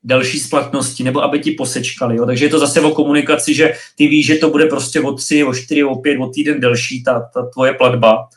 delší 0.03 0.39
splatnosti, 0.39 1.03
nebo 1.03 1.23
aby 1.23 1.39
ti 1.39 1.51
posečkali. 1.51 2.15
Jo? 2.15 2.25
Takže 2.25 2.45
je 2.45 2.49
to 2.49 2.59
zase 2.59 2.81
o 2.81 2.91
komunikaci, 2.91 3.53
že 3.53 3.73
ty 3.95 4.07
víš, 4.07 4.25
že 4.25 4.35
to 4.35 4.49
bude 4.49 4.65
prostě 4.65 5.01
o 5.01 5.13
tři, 5.13 5.43
o 5.43 5.53
čtyři, 5.53 5.83
o 5.83 5.95
pět, 5.95 6.17
o 6.17 6.27
týden 6.27 6.59
delší 6.59 7.03
ta, 7.03 7.29
ta 7.33 7.45
tvoje 7.45 7.73
platba, 7.73 8.27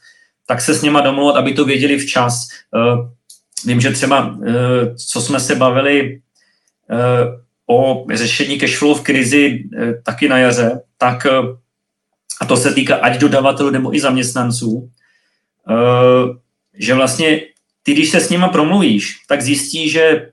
tak 0.46 0.60
se 0.60 0.74
s 0.74 0.82
něma 0.82 1.00
domluvat, 1.00 1.36
aby 1.36 1.52
to 1.52 1.64
věděli 1.64 1.98
včas. 1.98 2.48
Uh, 2.70 3.08
vím, 3.66 3.80
že 3.80 3.90
třeba, 3.90 4.38
co 5.10 5.22
jsme 5.22 5.40
se 5.40 5.54
bavili 5.54 6.20
o 7.66 8.06
řešení 8.14 8.58
cashflow 8.58 8.98
v 8.98 9.02
krizi 9.02 9.64
taky 10.04 10.28
na 10.28 10.38
jaře, 10.38 10.80
tak 10.98 11.26
a 12.40 12.46
to 12.46 12.56
se 12.56 12.74
týká 12.74 12.96
ať 12.96 13.18
dodavatelů 13.18 13.70
nebo 13.70 13.94
i 13.94 14.00
zaměstnanců, 14.00 14.70
uh, 14.70 16.36
že 16.78 16.94
vlastně 16.94 17.40
ty, 17.82 17.92
když 17.92 18.10
se 18.10 18.20
s 18.20 18.30
nima 18.30 18.48
promluvíš, 18.48 19.14
tak 19.28 19.42
zjistí, 19.42 19.90
že 19.90 20.30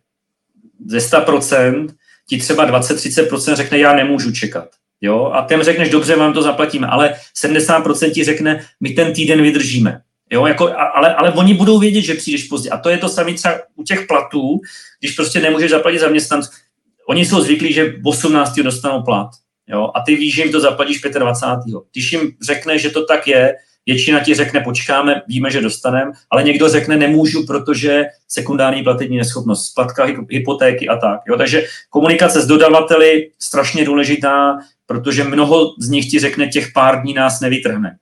ze 0.85 0.97
100% 0.97 1.87
ti 2.29 2.37
třeba 2.37 2.71
20-30% 2.71 3.55
řekne, 3.55 3.77
já 3.77 3.95
nemůžu 3.95 4.31
čekat. 4.31 4.69
Jo? 5.01 5.31
A 5.33 5.45
těm 5.47 5.63
řekneš, 5.63 5.89
dobře, 5.89 6.15
vám 6.15 6.33
to 6.33 6.41
zaplatíme, 6.41 6.87
ale 6.87 7.15
70% 7.45 8.11
ti 8.11 8.23
řekne, 8.23 8.65
my 8.79 8.89
ten 8.89 9.13
týden 9.13 9.41
vydržíme. 9.41 10.01
Jo, 10.31 10.45
jako, 10.45 10.73
ale, 10.93 11.15
ale 11.15 11.31
oni 11.31 11.53
budou 11.53 11.79
vědět, 11.79 12.01
že 12.01 12.13
přijdeš 12.13 12.43
pozdě. 12.43 12.69
A 12.69 12.77
to 12.77 12.89
je 12.89 12.97
to 12.97 13.09
samé 13.09 13.33
třeba 13.33 13.55
u 13.75 13.83
těch 13.83 14.07
platů, 14.07 14.61
když 14.99 15.11
prostě 15.11 15.39
nemůžeš 15.39 15.71
zaplatit 15.71 15.99
zaměstnanců. 15.99 16.49
oni 17.07 17.25
jsou 17.25 17.41
zvyklí, 17.41 17.73
že 17.73 17.93
18. 18.03 18.55
dostanou 18.55 19.03
plat. 19.03 19.29
Jo? 19.67 19.91
A 19.95 20.01
ty 20.01 20.15
víš, 20.15 20.35
že 20.35 20.41
jim 20.43 20.51
to 20.51 20.59
zaplatíš 20.59 21.01
25. 21.19 21.75
Když 21.91 22.11
jim 22.11 22.31
řekne, 22.41 22.79
že 22.79 22.89
to 22.89 23.05
tak 23.05 23.27
je, 23.27 23.55
většina 23.85 24.19
ti 24.19 24.33
řekne, 24.33 24.59
počkáme, 24.59 25.21
víme, 25.27 25.51
že 25.51 25.61
dostaneme, 25.61 26.11
ale 26.29 26.43
někdo 26.43 26.69
řekne, 26.69 26.97
nemůžu, 26.97 27.45
protože 27.45 28.03
sekundární 28.27 28.83
platební 28.83 29.17
neschopnost, 29.17 29.71
splatka 29.71 30.05
hypotéky 30.29 30.87
a 30.87 30.97
tak. 30.97 31.19
Jo? 31.27 31.37
Takže 31.37 31.65
komunikace 31.89 32.41
s 32.41 32.47
dodavateli 32.47 33.29
strašně 33.39 33.85
důležitá, 33.85 34.57
protože 34.85 35.23
mnoho 35.23 35.73
z 35.79 35.89
nich 35.89 36.09
ti 36.09 36.19
řekne, 36.19 36.47
těch 36.47 36.71
pár 36.73 37.01
dní 37.01 37.13
nás 37.13 37.39
nevytrhne. 37.39 37.97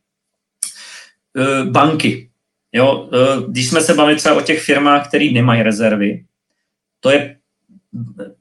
E, 1.38 1.63
banky. 1.63 2.30
Jo? 2.74 3.10
E, 3.13 3.17
když 3.47 3.69
jsme 3.69 3.82
se 3.82 3.93
bavili 3.93 4.17
třeba 4.17 4.36
o 4.36 4.41
těch 4.41 4.62
firmách, 4.62 5.08
které 5.08 5.30
nemají 5.32 5.63
rezervy, 5.63 6.24
to 7.00 7.10
je 7.10 7.38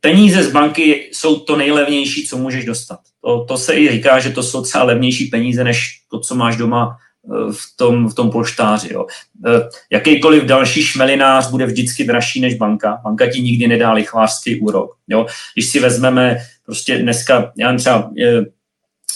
peníze 0.00 0.42
z 0.42 0.52
banky 0.52 1.10
jsou 1.12 1.40
to 1.40 1.56
nejlevnější, 1.56 2.26
co 2.26 2.38
můžeš 2.38 2.64
dostat. 2.64 3.00
To, 3.24 3.44
to 3.44 3.58
se 3.58 3.74
i 3.74 3.92
říká, 3.92 4.18
že 4.18 4.30
to 4.30 4.42
jsou 4.42 4.62
třeba 4.62 4.84
levnější 4.84 5.26
peníze, 5.26 5.64
než 5.64 6.00
to, 6.10 6.20
co 6.20 6.34
máš 6.34 6.56
doma 6.56 6.96
eh, 7.24 7.52
v 7.52 7.76
tom, 7.76 8.08
v 8.08 8.14
tom 8.14 8.30
polštáři. 8.30 8.92
Jo. 8.92 9.06
Eh, 9.46 9.68
jakýkoliv 9.90 10.44
další 10.44 10.82
šmelinář 10.82 11.50
bude 11.50 11.66
vždycky 11.66 12.04
dražší 12.04 12.40
než 12.40 12.54
banka. 12.54 13.00
Banka 13.04 13.30
ti 13.30 13.40
nikdy 13.40 13.68
nedá 13.68 13.92
lichvářský 13.92 14.60
úrok. 14.60 14.96
Jo. 15.08 15.26
Když 15.54 15.66
si 15.66 15.80
vezmeme 15.80 16.36
prostě 16.66 16.98
dneska, 16.98 17.52
já 17.56 17.76
třeba, 17.76 18.10
eh, 18.24 18.44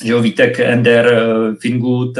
že 0.05 0.13
jo, 0.13 0.21
Vítek, 0.21 0.61
Ender, 0.61 1.23
Fingood, 1.61 2.19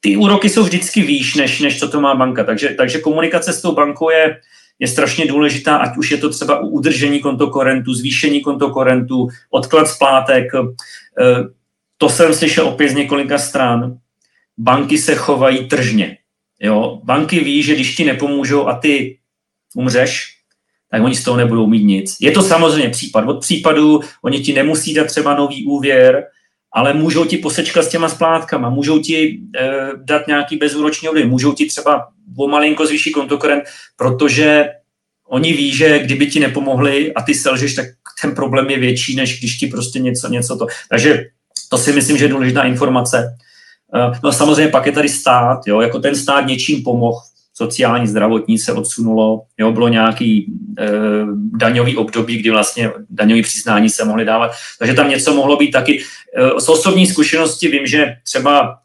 ty 0.00 0.16
úroky 0.16 0.48
jsou 0.48 0.62
vždycky 0.62 1.02
výš, 1.02 1.34
než, 1.34 1.60
než 1.60 1.78
co 1.78 1.88
to 1.88 2.00
má 2.00 2.14
banka. 2.14 2.44
Takže, 2.44 2.68
takže 2.68 2.98
komunikace 2.98 3.52
s 3.52 3.62
tou 3.62 3.74
bankou 3.74 4.10
je, 4.10 4.40
je 4.78 4.88
strašně 4.88 5.26
důležitá, 5.26 5.76
ať 5.76 5.96
už 5.96 6.10
je 6.10 6.16
to 6.16 6.30
třeba 6.30 6.60
u 6.60 6.68
udržení 6.68 7.20
kontokorentu, 7.20 7.94
zvýšení 7.94 8.40
kontokorentu, 8.40 9.28
odklad 9.50 9.88
splátek. 9.88 10.44
Eh, 10.54 10.64
to 11.98 12.08
jsem 12.08 12.34
slyšel 12.34 12.68
opět 12.68 12.88
z 12.88 12.94
několika 12.94 13.38
stran. 13.38 13.98
Banky 14.58 14.98
se 14.98 15.14
chovají 15.14 15.68
tržně. 15.68 16.18
Jo? 16.60 17.00
Banky 17.04 17.40
ví, 17.40 17.62
že 17.62 17.74
když 17.74 17.96
ti 17.96 18.04
nepomůžou 18.04 18.68
a 18.68 18.74
ty 18.78 19.18
umřeš, 19.74 20.38
tak 20.90 21.02
oni 21.02 21.14
z 21.14 21.24
toho 21.24 21.36
nebudou 21.36 21.66
mít 21.66 21.84
nic. 21.84 22.16
Je 22.20 22.30
to 22.30 22.42
samozřejmě 22.42 22.88
případ 22.88 23.28
od 23.28 23.40
případu, 23.40 24.00
oni 24.22 24.40
ti 24.40 24.52
nemusí 24.52 24.94
dát 24.94 25.06
třeba 25.06 25.34
nový 25.34 25.66
úvěr, 25.66 26.24
ale 26.72 26.94
můžou 26.94 27.24
ti 27.24 27.36
posečkat 27.36 27.84
s 27.84 27.88
těma 27.88 28.08
splátkama, 28.08 28.70
můžou 28.70 28.98
ti 28.98 29.40
e, 29.58 29.70
dát 29.96 30.26
nějaký 30.26 30.56
bezúročný 30.56 31.08
úvěr, 31.08 31.26
můžou 31.26 31.52
ti 31.52 31.66
třeba 31.66 32.08
o 32.38 32.48
malinko 32.48 32.86
zvýší 32.86 33.12
kontokorent, 33.12 33.64
protože 33.96 34.68
oni 35.28 35.52
ví, 35.52 35.76
že 35.76 35.98
kdyby 35.98 36.26
ti 36.26 36.40
nepomohli 36.40 37.14
a 37.14 37.22
ty 37.22 37.34
selžeš, 37.34 37.74
tak 37.74 37.86
ten 38.22 38.34
problém 38.34 38.70
je 38.70 38.78
větší, 38.78 39.16
než 39.16 39.38
když 39.38 39.56
ti 39.56 39.66
prostě 39.66 39.98
něco, 39.98 40.28
něco 40.28 40.56
to. 40.56 40.66
Takže 40.90 41.24
to 41.68 41.78
si 41.78 41.92
myslím, 41.92 42.16
že 42.16 42.24
je 42.24 42.28
důležitá 42.28 42.62
informace. 42.62 43.36
Eh, 43.94 44.18
no 44.24 44.32
samozřejmě 44.32 44.68
pak 44.68 44.86
je 44.86 44.92
tady 44.92 45.08
stát, 45.08 45.66
jo, 45.66 45.80
jako 45.80 45.98
ten 45.98 46.16
stát 46.16 46.46
něčím 46.46 46.82
pomohl, 46.82 47.18
sociální, 47.58 48.06
zdravotní 48.06 48.58
se 48.58 48.72
odsunulo, 48.72 49.42
jo, 49.58 49.72
bylo 49.72 49.88
nějaký 49.88 50.46
e, 50.78 50.90
daňový 51.52 51.96
období, 51.96 52.38
kdy 52.38 52.50
vlastně 52.50 52.90
daňový 53.10 53.42
přiznání 53.42 53.90
se 53.90 54.04
mohly 54.04 54.24
dávat, 54.24 54.50
takže 54.78 54.94
tam 54.94 55.10
něco 55.10 55.34
mohlo 55.34 55.56
být 55.56 55.70
taky. 55.70 56.02
E, 56.36 56.60
z 56.60 56.68
osobní 56.68 57.06
zkušenosti 57.06 57.68
vím, 57.68 57.86
že 57.86 58.16
třeba 58.24 58.78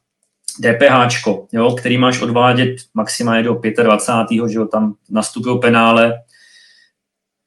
DPH, 0.60 1.28
jo, 1.52 1.72
který 1.72 1.98
máš 1.98 2.22
odvádět 2.22 2.76
maximálně 2.94 3.44
do 3.44 3.62
25. 3.84 4.50
že 4.50 4.58
jo, 4.58 4.66
tam 4.66 4.94
nastupují 5.10 5.60
penále. 5.60 6.14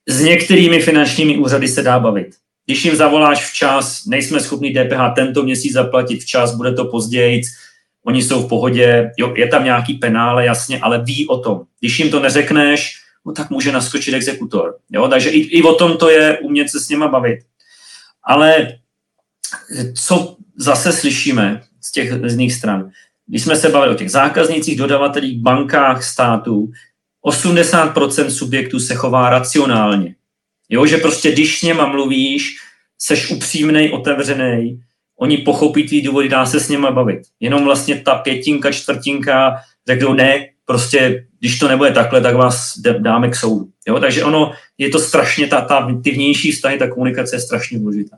S 0.08 0.20
některými 0.20 0.80
finančními 0.80 1.36
úřady 1.36 1.68
se 1.68 1.82
dá 1.82 1.98
bavit. 1.98 2.28
Když 2.66 2.84
jim 2.84 2.96
zavoláš 2.96 3.50
včas, 3.50 4.06
nejsme 4.06 4.40
schopni 4.40 4.70
DPH 4.70 5.14
tento 5.14 5.42
měsíc 5.42 5.72
zaplatit 5.72 6.22
včas, 6.22 6.54
bude 6.54 6.72
to 6.72 6.84
později, 6.84 7.42
oni 8.06 8.22
jsou 8.22 8.42
v 8.42 8.48
pohodě, 8.48 9.10
jo, 9.16 9.34
je 9.36 9.48
tam 9.48 9.64
nějaký 9.64 9.94
penále, 9.94 10.44
jasně, 10.44 10.80
ale 10.80 11.04
ví 11.04 11.28
o 11.28 11.38
tom. 11.38 11.62
Když 11.80 11.98
jim 11.98 12.10
to 12.10 12.20
neřekneš, 12.20 13.00
no 13.26 13.32
tak 13.32 13.50
může 13.50 13.72
naskočit 13.72 14.14
exekutor. 14.14 14.76
Jo? 14.90 15.08
Takže 15.08 15.30
i, 15.30 15.38
i 15.38 15.62
o 15.62 15.74
tom 15.74 15.96
to 15.96 16.10
je 16.10 16.38
umět 16.38 16.70
se 16.70 16.80
s 16.80 16.88
nima 16.88 17.08
bavit. 17.08 17.38
Ale 18.22 18.78
co 20.04 20.36
zase 20.56 20.92
slyšíme, 20.92 21.62
z 21.80 21.92
těch 21.92 22.12
z 22.24 22.36
nich 22.36 22.54
stran. 22.54 22.90
Když 23.26 23.42
jsme 23.42 23.56
se 23.56 23.68
bavili 23.68 23.94
o 23.94 23.98
těch 23.98 24.10
zákaznících, 24.10 24.78
dodavatelích, 24.78 25.42
bankách, 25.42 26.04
států, 26.04 26.72
80% 27.24 28.26
subjektů 28.28 28.80
se 28.80 28.94
chová 28.94 29.30
racionálně. 29.30 30.14
Jo, 30.68 30.86
že 30.86 30.96
prostě 30.96 31.32
když 31.32 31.58
s 31.58 31.62
něma 31.62 31.86
mluvíš, 31.86 32.56
seš 32.98 33.30
upřímnej, 33.30 33.90
otevřený, 33.90 34.80
oni 35.20 35.38
pochopí 35.38 35.88
tvý 35.88 36.02
důvody, 36.02 36.28
dá 36.28 36.46
se 36.46 36.60
s 36.60 36.68
něma 36.68 36.90
bavit. 36.90 37.20
Jenom 37.40 37.64
vlastně 37.64 38.00
ta 38.00 38.14
pětinka, 38.14 38.72
čtvrtinka 38.72 39.56
řeknou 39.88 40.14
ne, 40.14 40.46
prostě 40.64 41.26
když 41.40 41.58
to 41.58 41.68
nebude 41.68 41.92
takhle, 41.92 42.20
tak 42.20 42.36
vás 42.36 42.72
dáme 42.98 43.28
k 43.28 43.36
soudu. 43.36 43.68
Jo? 43.88 44.00
Takže 44.00 44.24
ono, 44.24 44.52
je 44.78 44.88
to 44.88 44.98
strašně, 44.98 45.46
ta, 45.46 45.60
ta, 45.60 45.88
ty 46.04 46.10
vnější 46.10 46.52
vztahy, 46.52 46.78
ta 46.78 46.90
komunikace 46.90 47.36
je 47.36 47.40
strašně 47.40 47.78
důležitá. 47.78 48.16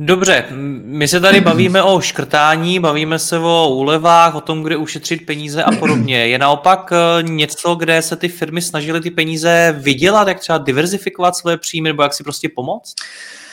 Dobře, 0.00 0.44
my 0.84 1.08
se 1.08 1.20
tady 1.20 1.40
bavíme 1.40 1.82
o 1.82 2.00
škrtání, 2.00 2.80
bavíme 2.80 3.18
se 3.18 3.38
o 3.38 3.70
úlevách, 3.74 4.34
o 4.34 4.40
tom, 4.40 4.62
kde 4.62 4.76
ušetřit 4.76 5.26
peníze 5.26 5.64
a 5.64 5.72
podobně. 5.72 6.26
Je 6.26 6.38
naopak 6.38 6.92
eh, 6.92 7.22
něco, 7.22 7.74
kde 7.74 8.02
se 8.02 8.16
ty 8.16 8.28
firmy 8.28 8.62
snažily 8.62 9.00
ty 9.00 9.10
peníze 9.10 9.74
vydělat, 9.78 10.28
jak 10.28 10.40
třeba 10.40 10.58
diverzifikovat 10.58 11.36
své 11.36 11.56
příjmy, 11.56 11.88
nebo 11.88 12.02
jak 12.02 12.14
si 12.14 12.24
prostě 12.24 12.48
pomoct? 12.48 12.94
Eh, 13.00 13.47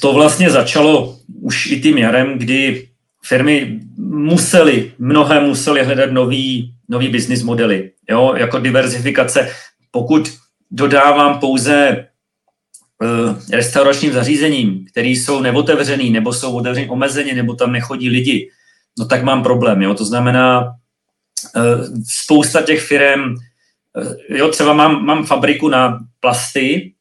to 0.00 0.12
vlastně 0.12 0.50
začalo 0.50 1.16
už 1.40 1.66
i 1.66 1.80
tím 1.80 1.98
jarem, 1.98 2.38
kdy 2.38 2.88
firmy 3.24 3.80
musely, 3.98 4.92
mnohé 4.98 5.40
musely 5.40 5.84
hledat 5.84 6.12
nový, 6.12 6.74
nový 6.88 7.08
business 7.08 7.42
modely, 7.42 7.90
jo, 8.10 8.34
jako 8.36 8.58
diverzifikace. 8.58 9.50
Pokud 9.90 10.32
dodávám 10.70 11.38
pouze 11.38 12.06
Eh, 13.02 13.56
restauračním 13.56 14.12
zařízením, 14.12 14.86
které 14.90 15.08
jsou 15.08 15.40
neotevřený, 15.40 16.10
nebo 16.10 16.32
jsou 16.32 16.56
otevřený 16.56 16.88
omezeně, 16.88 17.34
nebo 17.34 17.54
tam 17.54 17.72
nechodí 17.72 18.08
lidi, 18.08 18.50
no 18.98 19.04
tak 19.04 19.22
mám 19.22 19.42
problém. 19.42 19.82
Jo? 19.82 19.94
To 19.94 20.04
znamená, 20.04 20.74
eh, 21.56 21.60
spousta 22.08 22.62
těch 22.62 22.80
firm, 22.82 23.34
eh, 23.98 24.36
jo, 24.38 24.48
třeba 24.48 24.72
mám, 24.72 25.04
mám 25.04 25.26
fabriku 25.26 25.68
na 25.68 25.98
plasty, 26.20 26.93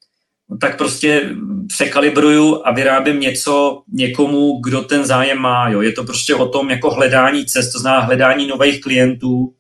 tak 0.61 0.77
prostě 0.77 1.29
překalibruju 1.67 2.61
a 2.65 2.71
vyrábím 2.71 3.19
něco 3.19 3.83
někomu, 3.91 4.59
kdo 4.63 4.81
ten 4.81 5.05
zájem 5.05 5.37
má. 5.37 5.69
Jo. 5.69 5.81
Je 5.81 5.91
to 5.91 6.03
prostě 6.03 6.35
o 6.35 6.47
tom 6.47 6.69
jako 6.69 6.91
hledání 6.91 7.45
cest, 7.45 7.71
to 7.71 7.79
znamená 7.79 8.03
hledání 8.03 8.47
nových 8.47 8.81
klientů, 8.81 9.53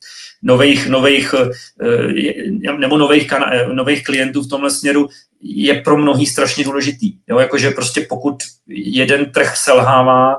nových, 0.43 0.87
nových, 0.87 1.35
nebo 2.77 2.97
nových, 2.97 3.33
nových 3.73 4.03
klientů 4.03 4.41
v 4.41 4.49
tomhle 4.49 4.71
směru 4.71 5.09
je 5.41 5.81
pro 5.81 5.97
mnohý 5.97 6.25
strašně 6.25 6.63
důležitý. 6.63 7.13
Jo? 7.29 7.39
Jakože 7.39 7.71
prostě 7.71 8.05
pokud 8.09 8.35
jeden 8.67 9.31
trh 9.31 9.57
selhává, 9.57 10.35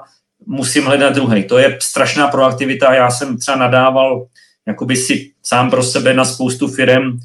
musím 0.46 0.84
hledat 0.84 1.14
druhý. 1.14 1.44
To 1.44 1.58
je 1.58 1.78
strašná 1.82 2.28
proaktivita. 2.28 2.94
Já 2.94 3.10
jsem 3.10 3.38
třeba 3.38 3.56
nadával 3.56 4.26
jakoby 4.66 4.96
si 4.96 5.30
sám 5.42 5.70
pro 5.70 5.82
sebe 5.82 6.14
na 6.14 6.24
spoustu 6.24 6.68
firm 6.68 7.18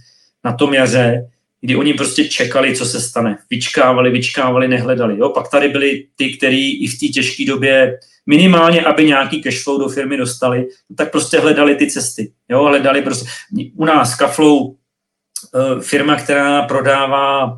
na 0.45 0.53
tom 0.53 0.73
jaře, 0.73 1.29
kdy 1.61 1.75
oni 1.75 1.93
prostě 1.93 2.29
čekali, 2.29 2.75
co 2.75 2.85
se 2.85 3.01
stane. 3.01 3.37
Vyčkávali, 3.49 4.11
vyčkávali, 4.11 4.67
nehledali. 4.67 5.17
Jo? 5.17 5.29
Pak 5.29 5.51
tady 5.51 5.69
byli 5.69 6.05
ty, 6.15 6.37
kteří 6.37 6.83
i 6.83 6.87
v 6.87 6.99
té 6.99 7.05
těžké 7.05 7.45
době 7.45 7.99
minimálně, 8.25 8.81
aby 8.81 9.05
nějaký 9.05 9.41
cashflow 9.41 9.79
do 9.79 9.89
firmy 9.89 10.17
dostali, 10.17 10.67
tak 10.97 11.11
prostě 11.11 11.39
hledali 11.39 11.75
ty 11.75 11.91
cesty. 11.91 12.31
Jo? 12.49 12.63
Hledali 12.63 13.01
prostě. 13.01 13.29
U 13.75 13.85
nás 13.85 14.15
Cashflow 14.15 14.71
eh, 15.55 15.81
firma, 15.81 16.15
která 16.15 16.61
prodává 16.61 17.57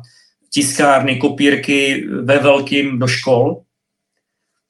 tiskárny, 0.54 1.16
kopírky 1.16 2.06
ve 2.22 2.38
velkým 2.38 2.98
do 2.98 3.06
škol, 3.06 3.62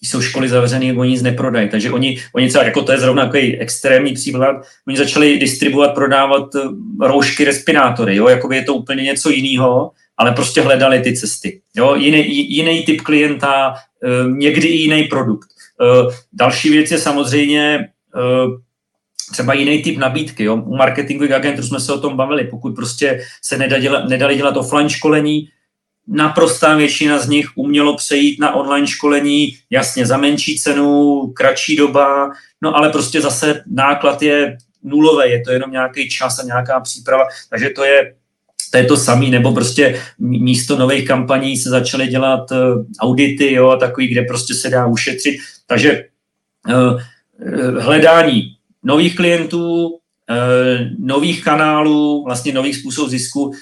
jsou 0.03 0.23
školy 0.23 0.49
zavřené, 0.49 0.93
oni 0.93 1.11
nic 1.11 1.23
neprodají. 1.23 1.69
Takže 1.69 1.91
oni, 1.91 2.19
oni 2.33 2.49
třeba, 2.49 2.65
jako 2.65 2.83
to 2.83 2.93
je 2.93 2.99
zrovna 2.99 3.25
takový 3.25 3.59
extrémní 3.59 4.15
příklad, 4.15 4.57
oni 4.89 4.97
začali 4.97 5.39
distribuovat, 5.39 5.95
prodávat 5.95 6.55
eh, 6.55 6.61
roušky, 7.07 7.45
respirátory, 7.45 8.17
jo, 8.17 8.29
jako 8.29 8.49
by 8.49 8.57
je 8.57 8.65
to 8.65 8.75
úplně 8.75 9.03
něco 9.03 9.31
jiného, 9.31 9.91
ale 10.17 10.33
prostě 10.33 10.63
hledali 10.63 11.01
ty 11.01 11.17
cesty. 11.17 11.61
Jo, 11.77 11.95
jiný, 11.95 12.53
jiný 12.57 12.85
typ 12.85 13.01
klienta, 13.01 13.75
eh, 13.75 14.31
někdy 14.31 14.69
i 14.69 14.77
jiný 14.77 15.05
produkt. 15.05 15.49
Eh, 15.83 16.15
další 16.33 16.71
věc 16.71 16.91
je 16.91 16.99
samozřejmě 16.99 17.89
třeba 19.33 19.55
jiný 19.55 19.83
typ 19.83 19.99
nabídky. 19.99 20.45
Jo. 20.45 20.57
U 20.57 20.77
marketingových 20.77 21.33
agentů 21.33 21.63
jsme 21.63 21.81
se 21.81 21.93
o 21.93 22.01
tom 22.01 22.17
bavili. 22.17 22.45
Pokud 22.45 22.75
prostě 22.75 23.21
se 23.43 23.59
nedali 23.59 23.83
dělat, 23.83 24.09
nedali 24.09 24.37
dělat 24.37 24.57
offline 24.57 24.89
školení, 24.89 25.49
naprostá 26.09 26.77
většina 26.77 27.19
z 27.19 27.29
nich 27.29 27.47
umělo 27.55 27.97
přejít 27.97 28.41
na 28.41 28.55
online 28.55 28.87
školení, 28.87 29.57
jasně 29.71 30.07
za 30.07 30.17
menší 30.17 30.59
cenu, 30.59 31.27
kratší 31.37 31.77
doba, 31.77 32.31
no 32.63 32.77
ale 32.77 32.89
prostě 32.89 33.21
zase 33.21 33.63
náklad 33.67 34.23
je 34.23 34.57
nulový, 34.83 35.31
je 35.31 35.43
to 35.45 35.51
jenom 35.53 35.71
nějaký 35.71 36.09
čas 36.11 36.39
a 36.39 36.43
nějaká 36.43 36.81
příprava, 36.81 37.25
takže 37.51 37.71
to 37.71 37.85
je 37.85 38.15
to 38.71 38.79
je 38.79 38.85
to 38.85 38.97
samé, 38.97 39.27
nebo 39.27 39.53
prostě 39.53 40.03
místo 40.19 40.79
nových 40.79 41.07
kampaní 41.07 41.57
se 41.57 41.71
začaly 41.71 42.07
dělat 42.07 42.53
audity, 43.01 43.53
jo, 43.53 43.69
a 43.69 43.77
takový, 43.77 44.09
kde 44.09 44.23
prostě 44.23 44.55
se 44.55 44.71
dá 44.71 44.87
ušetřit. 44.87 45.37
Takže 45.67 46.05
hledání 47.79 48.57
nových 48.83 49.17
klientů, 49.17 49.99
nových 50.99 51.45
kanálů, 51.45 52.25
vlastně 52.25 52.53
nových 52.53 52.77
způsobů 52.77 53.09
zisku, 53.09 53.53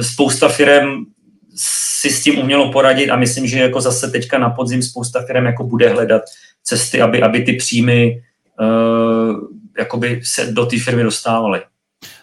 spousta 0.00 0.48
firm 0.48 1.04
si 1.56 2.10
s 2.10 2.22
tím 2.22 2.38
umělo 2.38 2.72
poradit 2.72 3.10
a 3.10 3.16
myslím, 3.16 3.46
že 3.46 3.58
jako 3.58 3.80
zase 3.80 4.10
teďka 4.10 4.38
na 4.38 4.50
podzim 4.50 4.82
spousta 4.82 5.22
firm 5.26 5.46
jako 5.46 5.64
bude 5.64 5.88
hledat 5.88 6.22
cesty, 6.62 7.00
aby, 7.00 7.22
aby 7.22 7.42
ty 7.42 7.52
příjmy 7.52 8.22
uh, 8.60 9.36
jakoby 9.78 10.20
se 10.24 10.46
do 10.52 10.66
té 10.66 10.78
firmy 10.78 11.02
dostávaly. 11.02 11.60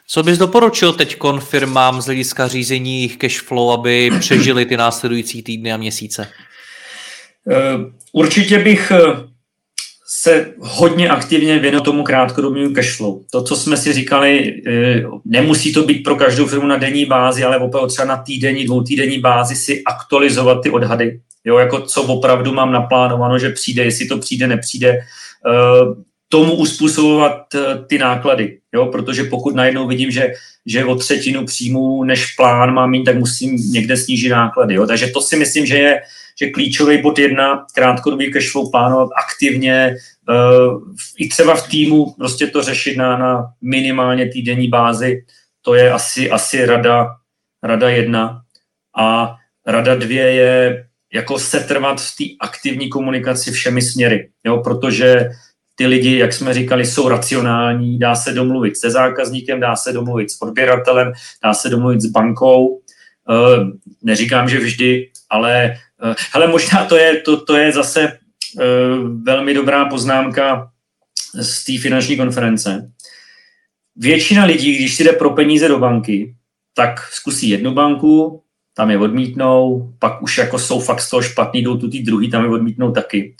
Co 0.08 0.24
bys 0.24 0.38
doporučil 0.38 0.94
teď 0.94 1.18
firmám 1.40 2.02
z 2.02 2.06
hlediska 2.06 2.48
řízení 2.48 2.96
jejich 2.96 3.18
cash 3.18 3.42
flow, 3.42 3.72
aby 3.72 4.12
přežili 4.20 4.66
ty 4.66 4.78
následující 4.78 5.44
týdny 5.44 5.74
a 5.74 5.78
měsíce? 5.78 6.28
Uh, 7.46 7.84
určitě 8.12 8.60
bych 8.60 8.92
se 10.16 10.54
hodně 10.60 11.10
aktivně 11.10 11.60
věnuje 11.60 11.82
tomu 11.82 12.04
krátkodobému 12.04 12.74
cashflow. 12.74 13.20
To, 13.32 13.44
co 13.44 13.56
jsme 13.56 13.78
si 13.78 13.94
říkali, 13.94 14.62
eh, 14.68 15.04
nemusí 15.26 15.74
to 15.74 15.84
být 15.84 16.04
pro 16.04 16.16
každou 16.16 16.48
firmu 16.48 16.68
na 16.68 16.78
denní 16.78 17.06
bázi, 17.06 17.44
ale 17.44 17.58
opravdu 17.58 17.88
třeba 17.88 18.06
na 18.06 18.18
týdenní, 18.18 18.66
dvoutýdenní 18.66 19.20
bázi 19.20 19.56
si 19.56 19.84
aktualizovat 19.84 20.64
ty 20.64 20.70
odhady. 20.70 21.20
Jo, 21.46 21.58
jako 21.58 21.82
co 21.82 22.04
opravdu 22.04 22.54
mám 22.54 22.72
naplánováno, 22.72 23.40
že 23.40 23.50
přijde, 23.50 23.84
jestli 23.84 24.08
to 24.08 24.18
přijde, 24.18 24.48
nepřijde. 24.48 24.90
Eh, 24.90 26.04
tomu 26.30 26.56
uspůsobovat 26.56 27.56
eh, 27.56 27.60
ty 27.88 27.98
náklady, 27.98 28.58
jo, 28.74 28.86
protože 28.86 29.24
pokud 29.24 29.56
najednou 29.56 29.88
vidím, 29.88 30.12
že, 30.12 30.34
že 30.66 30.86
o 30.86 30.96
třetinu 30.96 31.46
příjmu 31.46 32.04
než 32.04 32.26
plán 32.38 32.74
mám 32.74 32.90
mít, 32.90 33.04
tak 33.04 33.18
musím 33.18 33.56
někde 33.56 33.98
snížit 33.98 34.30
náklady. 34.30 34.76
Jo. 34.76 34.88
Takže 34.88 35.08
to 35.08 35.22
si 35.22 35.38
myslím, 35.38 35.66
že 35.66 35.78
je, 35.78 36.02
že 36.42 36.50
klíčový 36.50 37.02
bod 37.02 37.20
jedna, 37.20 37.66
krátkodobý 37.76 38.34
cashflow 38.34 38.72
plánovat 38.72 39.10
aktivně, 39.18 39.96
uh, 40.30 40.82
i 41.18 41.30
třeba 41.30 41.56
v 41.56 41.68
týmu 41.68 42.12
prostě 42.12 42.48
to 42.48 42.62
řešit 42.62 42.98
na, 42.98 43.18
na 43.18 43.46
minimálně 43.62 44.30
týdenní 44.30 44.68
bázi, 44.68 45.24
to 45.62 45.76
je 45.76 45.92
asi, 45.92 46.32
asi 46.32 46.66
rada, 46.66 47.08
rada 47.64 47.90
jedna. 47.90 48.42
A 48.98 49.36
rada 49.68 49.96
dvě 49.96 50.32
je 50.32 50.86
jako 51.14 51.40
setrvat 51.40 52.02
v 52.02 52.16
té 52.18 52.24
aktivní 52.40 52.90
komunikaci 52.90 53.52
všemi 53.52 53.82
směry, 53.82 54.30
jo, 54.44 54.58
protože 54.58 55.30
ty 55.76 55.88
lidi, 55.88 56.18
jak 56.18 56.34
jsme 56.34 56.54
říkali, 56.54 56.86
jsou 56.86 57.10
racionální, 57.10 58.00
dá 58.00 58.16
se 58.16 58.34
domluvit 58.34 58.78
se 58.78 58.92
zákazníkem, 58.92 59.60
dá 59.60 59.76
se 59.76 59.94
domluvit 59.94 60.32
s 60.32 60.42
odběratelem, 60.42 61.12
dá 61.44 61.54
se 61.54 61.70
domluvit 61.70 62.02
s 62.02 62.06
bankou. 62.06 62.68
Uh, 62.68 63.70
neříkám, 64.02 64.50
že 64.50 64.60
vždy, 64.60 65.10
ale 65.30 65.76
uh, 66.04 66.14
hele, 66.34 66.48
možná 66.48 66.86
to 66.86 66.98
je, 66.98 67.22
to, 67.22 67.46
to 67.46 67.56
je 67.56 67.72
zase 67.72 68.08
uh, 68.08 69.24
velmi 69.24 69.54
dobrá 69.54 69.86
poznámka 69.86 70.70
z 71.42 71.64
té 71.64 71.78
finanční 71.82 72.18
konference. 72.18 72.92
Většina 73.96 74.46
lidí, 74.46 74.76
když 74.76 74.96
si 74.96 75.04
jde 75.04 75.14
pro 75.14 75.30
peníze 75.30 75.68
do 75.68 75.80
banky, 75.80 76.36
tak 76.76 77.00
zkusí 77.12 77.50
jednu 77.50 77.74
banku, 77.74 78.44
tam 78.76 78.92
je 78.92 78.98
odmítnou, 78.98 79.94
pak 80.00 80.22
už 80.22 80.38
jako 80.38 80.60
jsou 80.60 80.80
fakt 80.80 81.02
z 81.02 81.10
toho 81.10 81.22
špatný, 81.22 81.62
jdou 81.62 81.78
tu 81.78 81.88
druhý, 81.88 82.30
tam 82.30 82.44
je 82.44 82.50
odmítnou 82.50 82.92
taky. 82.92 83.36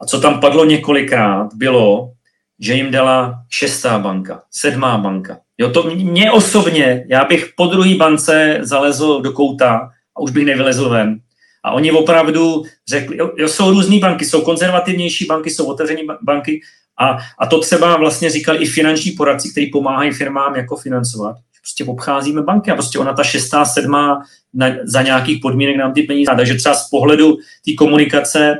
A 0.00 0.06
co 0.06 0.20
tam 0.20 0.40
padlo 0.40 0.64
několikrát, 0.64 1.54
bylo, 1.54 2.12
že 2.60 2.74
jim 2.74 2.90
dala 2.90 3.42
šestá 3.50 3.98
banka, 3.98 4.42
sedmá 4.50 4.98
banka. 4.98 5.38
Jo, 5.58 5.70
to 5.70 5.82
mě 5.82 6.32
osobně, 6.32 7.04
já 7.08 7.24
bych 7.24 7.52
po 7.56 7.66
druhé 7.66 7.94
bance 7.94 8.58
zalezl 8.60 9.20
do 9.20 9.32
kouta 9.32 9.90
a 10.16 10.20
už 10.20 10.30
bych 10.30 10.44
nevylezl 10.44 10.88
ven. 10.88 11.20
A 11.66 11.72
oni 11.72 11.92
opravdu 11.92 12.62
řekli, 12.88 13.16
jo, 13.16 13.30
jo 13.36 13.48
jsou 13.48 13.70
různé 13.70 13.98
banky, 13.98 14.24
jsou 14.24 14.40
konzervativnější 14.40 15.24
banky, 15.24 15.50
jsou 15.50 15.66
otevřené 15.66 16.02
banky 16.22 16.60
a, 16.98 17.18
a 17.38 17.46
to 17.46 17.60
třeba 17.60 17.96
vlastně 17.96 18.30
říkali 18.30 18.58
i 18.58 18.66
finanční 18.66 19.12
poradci, 19.12 19.50
kteří 19.50 19.66
pomáhají 19.66 20.10
firmám 20.10 20.56
jako 20.56 20.76
financovat. 20.76 21.36
Prostě 21.62 21.84
obcházíme 21.84 22.42
banky 22.42 22.70
a 22.70 22.74
prostě 22.74 22.98
ona 22.98 23.12
ta 23.12 23.24
šestá, 23.24 23.64
sedmá 23.64 24.22
na, 24.54 24.68
za 24.84 25.02
nějakých 25.02 25.38
podmínek 25.42 25.76
nám 25.76 25.92
ty 25.92 26.02
peníze. 26.02 26.32
Takže 26.36 26.54
třeba 26.54 26.74
z 26.74 26.88
pohledu 26.88 27.36
té 27.64 27.72
komunikace 27.78 28.56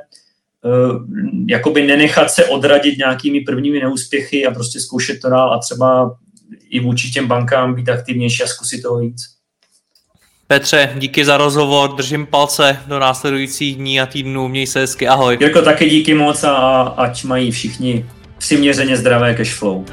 Eh, 0.66 0.98
jakoby 1.48 1.86
nenechat 1.86 2.30
se 2.30 2.44
odradit 2.44 2.98
nějakými 2.98 3.40
prvními 3.40 3.80
neúspěchy 3.80 4.46
a 4.46 4.50
prostě 4.50 4.80
zkoušet 4.80 5.20
to 5.20 5.30
dál 5.30 5.52
a 5.52 5.58
třeba 5.58 6.18
i 6.70 6.80
vůči 6.80 7.10
těm 7.10 7.28
bankám 7.28 7.74
být 7.74 7.88
aktivnější 7.88 8.42
a 8.42 8.46
zkusit 8.46 8.82
toho 8.82 8.98
víc. 8.98 9.35
Petře, 10.48 10.92
díky 10.96 11.24
za 11.24 11.36
rozhovor, 11.36 11.94
držím 11.94 12.26
palce 12.26 12.78
do 12.86 12.98
následujících 12.98 13.76
dní 13.76 14.00
a 14.00 14.06
týdnů, 14.06 14.48
měj 14.48 14.66
se 14.66 14.80
hezky, 14.80 15.08
ahoj. 15.08 15.38
Jirko, 15.40 15.62
taky 15.62 15.90
díky 15.90 16.14
moc 16.14 16.44
a 16.44 16.54
ať 16.96 17.24
mají 17.24 17.50
všichni 17.50 18.06
přiměřeně 18.38 18.96
zdravé 18.96 19.34
cashflow. 19.34 19.84